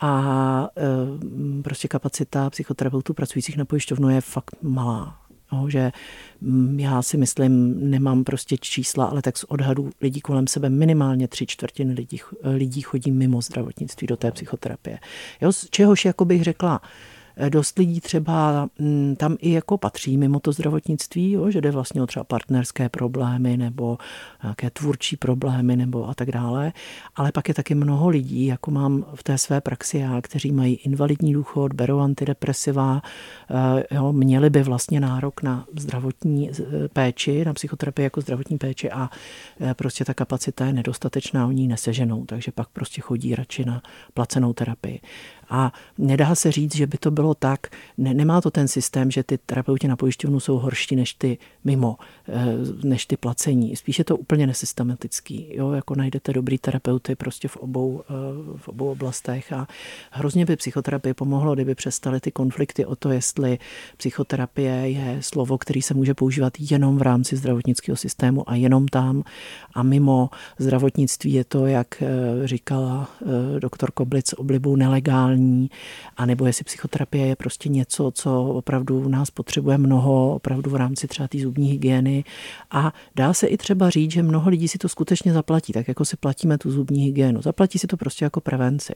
A 0.00 0.68
ehm, 0.76 1.62
prostě 1.62 1.88
kapacita 1.88 2.50
psychoterapeutů 2.50 3.14
pracujících 3.14 3.56
na 3.56 3.64
pojišťovnu 3.64 4.10
je 4.10 4.20
fakt 4.20 4.56
malá. 4.62 5.16
No, 5.52 5.70
že 5.70 5.92
mm, 6.40 6.80
já 6.80 7.02
si 7.02 7.16
myslím, 7.16 7.74
nemám 7.90 8.24
prostě 8.24 8.56
čísla, 8.56 9.04
ale 9.04 9.22
tak 9.22 9.38
z 9.38 9.44
odhadu 9.44 9.90
lidí 10.00 10.20
kolem 10.20 10.46
sebe 10.46 10.70
minimálně 10.70 11.28
tři 11.28 11.46
čtvrtiny 11.46 11.94
lidí, 11.94 12.20
lidí 12.42 12.80
chodí 12.80 13.10
mimo 13.10 13.40
zdravotnictví 13.40 14.06
do 14.06 14.16
té 14.16 14.30
psychoterapie. 14.32 14.98
Jo, 15.40 15.52
z 15.52 15.70
čehož 15.70 16.04
jako 16.04 16.24
bych 16.24 16.44
řekla, 16.44 16.80
Dost 17.48 17.78
lidí 17.78 18.00
třeba 18.00 18.68
mm, 18.78 19.16
tam 19.16 19.36
i 19.40 19.52
jako 19.52 19.78
patří 19.78 20.16
mimo 20.16 20.40
to 20.40 20.52
zdravotnictví, 20.52 21.32
jo, 21.32 21.50
že 21.50 21.60
jde 21.60 21.70
vlastně 21.70 22.02
o 22.02 22.06
třeba 22.06 22.24
partnerské 22.24 22.88
problémy 22.88 23.56
nebo 23.56 23.98
nějaké 24.42 24.70
tvůrčí 24.70 25.16
problémy 25.16 25.76
nebo 25.76 26.08
a 26.08 26.14
tak 26.14 26.30
dále. 26.30 26.72
Ale 27.16 27.32
pak 27.32 27.48
je 27.48 27.54
taky 27.54 27.74
mnoho 27.74 28.08
lidí, 28.08 28.46
jako 28.46 28.70
mám 28.70 29.04
v 29.14 29.22
té 29.22 29.38
své 29.38 29.60
praxi 29.60 29.98
já, 29.98 30.20
kteří 30.20 30.52
mají 30.52 30.74
invalidní 30.74 31.32
důchod, 31.32 31.72
berou 31.72 31.98
antidepresiva, 31.98 33.02
eh, 33.50 33.94
jo, 33.94 34.12
měli 34.12 34.50
by 34.50 34.62
vlastně 34.62 35.00
nárok 35.00 35.42
na 35.42 35.66
zdravotní 35.76 36.50
eh, 36.50 36.88
péči, 36.88 37.44
na 37.44 37.54
psychoterapii 37.54 38.04
jako 38.04 38.20
zdravotní 38.20 38.58
péči 38.58 38.90
a 38.90 39.10
eh, 39.60 39.74
prostě 39.74 40.04
ta 40.04 40.14
kapacita 40.14 40.66
je 40.66 40.72
nedostatečná, 40.72 41.46
oni 41.46 41.62
ji 41.62 41.68
neseženou, 41.68 42.24
takže 42.24 42.52
pak 42.52 42.68
prostě 42.68 43.00
chodí 43.00 43.34
radši 43.34 43.64
na 43.64 43.82
placenou 44.14 44.52
terapii. 44.52 45.00
A 45.50 45.72
nedá 45.98 46.34
se 46.34 46.52
říct, 46.52 46.76
že 46.76 46.86
by 46.86 46.98
to 46.98 47.10
bylo 47.10 47.34
tak, 47.34 47.66
ne, 47.98 48.14
nemá 48.14 48.40
to 48.40 48.50
ten 48.50 48.68
systém, 48.68 49.10
že 49.10 49.22
ty 49.22 49.38
terapeuti 49.38 49.88
na 49.88 49.96
pojišťovnu 49.96 50.40
jsou 50.40 50.58
horší 50.58 50.96
než 50.96 51.14
ty 51.14 51.38
mimo, 51.64 51.96
eh, 52.28 52.56
než 52.82 53.06
ty 53.06 53.16
placení. 53.16 53.76
Spíš 53.76 53.98
je 53.98 54.04
to 54.04 54.16
úplně 54.16 54.46
nesystematický. 54.46 55.46
Jo? 55.50 55.72
Jako 55.72 55.94
najdete 55.94 56.32
dobrý 56.32 56.58
terapeuty 56.58 57.14
prostě 57.14 57.48
v 57.48 57.56
obou, 57.56 58.02
eh, 58.10 58.12
v 58.56 58.68
obou 58.68 58.90
oblastech 58.90 59.52
a 59.52 59.68
hrozně 60.10 60.46
by 60.46 60.56
psychoterapie 60.56 61.14
pomohlo, 61.14 61.54
kdyby 61.54 61.74
přestaly 61.74 62.20
ty 62.20 62.30
konflikty 62.30 62.84
o 62.84 62.96
to, 62.96 63.10
jestli 63.10 63.58
psychoterapie 63.96 64.72
je 64.72 65.18
slovo, 65.20 65.58
který 65.58 65.82
se 65.82 65.94
může 65.94 66.14
používat 66.14 66.52
jenom 66.60 66.98
v 66.98 67.02
rámci 67.02 67.36
zdravotnického 67.36 67.96
systému 67.96 68.50
a 68.50 68.54
jenom 68.54 68.88
tam 68.88 69.22
a 69.74 69.82
mimo 69.82 70.30
zdravotnictví 70.58 71.32
je 71.32 71.44
to, 71.44 71.66
jak 71.66 72.02
eh, 72.02 72.06
říkala 72.46 73.08
doktor 73.58 73.90
Koblic, 73.90 74.32
oblibou 74.32 74.76
nelegální 74.76 75.39
normální, 75.40 75.70
anebo 76.16 76.46
jestli 76.46 76.64
psychoterapie 76.64 77.26
je 77.26 77.36
prostě 77.36 77.68
něco, 77.68 78.10
co 78.14 78.44
opravdu 78.44 79.08
nás 79.08 79.30
potřebuje 79.30 79.78
mnoho, 79.78 80.34
opravdu 80.34 80.70
v 80.70 80.74
rámci 80.74 81.08
třeba 81.08 81.28
té 81.28 81.38
zubní 81.38 81.68
hygieny. 81.68 82.24
A 82.70 82.92
dá 83.16 83.32
se 83.32 83.46
i 83.46 83.56
třeba 83.56 83.90
říct, 83.90 84.10
že 84.10 84.22
mnoho 84.22 84.50
lidí 84.50 84.68
si 84.68 84.78
to 84.78 84.88
skutečně 84.88 85.32
zaplatí, 85.32 85.72
tak 85.72 85.88
jako 85.88 86.04
si 86.04 86.16
platíme 86.16 86.58
tu 86.58 86.70
zubní 86.70 87.04
hygienu. 87.04 87.42
Zaplatí 87.42 87.78
si 87.78 87.86
to 87.86 87.96
prostě 87.96 88.24
jako 88.24 88.40
prevenci. 88.40 88.92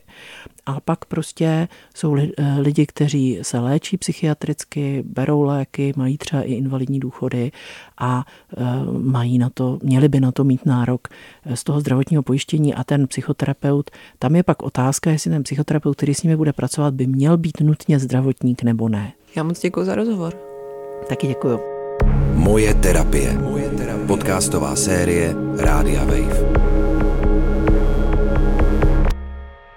A 0.65 0.79
pak 0.79 1.05
prostě 1.05 1.67
jsou 1.95 2.15
eh, 2.17 2.31
lidi, 2.59 2.85
kteří 2.85 3.39
se 3.41 3.59
léčí 3.59 3.97
psychiatricky, 3.97 5.03
berou 5.07 5.41
léky, 5.41 5.93
mají 5.95 6.17
třeba 6.17 6.41
i 6.41 6.53
invalidní 6.53 6.99
důchody 6.99 7.51
a 7.97 8.25
eh, 8.57 8.63
mají 8.99 9.37
na 9.37 9.49
to, 9.49 9.79
měli 9.83 10.09
by 10.09 10.19
na 10.19 10.31
to 10.31 10.43
mít 10.43 10.65
nárok 10.65 11.07
eh, 11.45 11.55
z 11.55 11.63
toho 11.63 11.79
zdravotního 11.79 12.23
pojištění 12.23 12.73
a 12.73 12.83
ten 12.83 13.07
psychoterapeut, 13.07 13.91
tam 14.19 14.35
je 14.35 14.43
pak 14.43 14.63
otázka, 14.63 15.11
jestli 15.11 15.31
ten 15.31 15.43
psychoterapeut, 15.43 15.95
který 15.95 16.13
s 16.13 16.23
nimi 16.23 16.34
bude 16.37 16.53
pracovat, 16.53 16.93
by 16.93 17.07
měl 17.07 17.37
být 17.37 17.61
nutně 17.61 17.99
zdravotník 17.99 18.63
nebo 18.63 18.89
ne. 18.89 19.13
Já 19.35 19.43
moc 19.43 19.59
děkuji 19.59 19.85
za 19.85 19.95
rozhovor. 19.95 20.33
Taky 21.09 21.27
děkuji. 21.27 21.59
Moje 22.33 22.73
terapie. 22.73 23.33
Moje 23.33 23.69
terapie. 23.69 24.07
Podcastová 24.07 24.75
série 24.75 25.33
Rádia 25.57 26.03
Wave. 26.05 26.45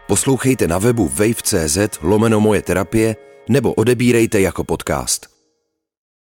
Poslouchejte 0.06 0.68
na 0.68 0.78
webu 0.78 1.08
wave.cz 1.08 1.78
lomeno 2.02 2.40
moje 2.40 2.62
terapie 2.62 3.16
nebo 3.48 3.72
odebírejte 3.72 4.40
jako 4.40 4.64
podcast. 4.64 5.37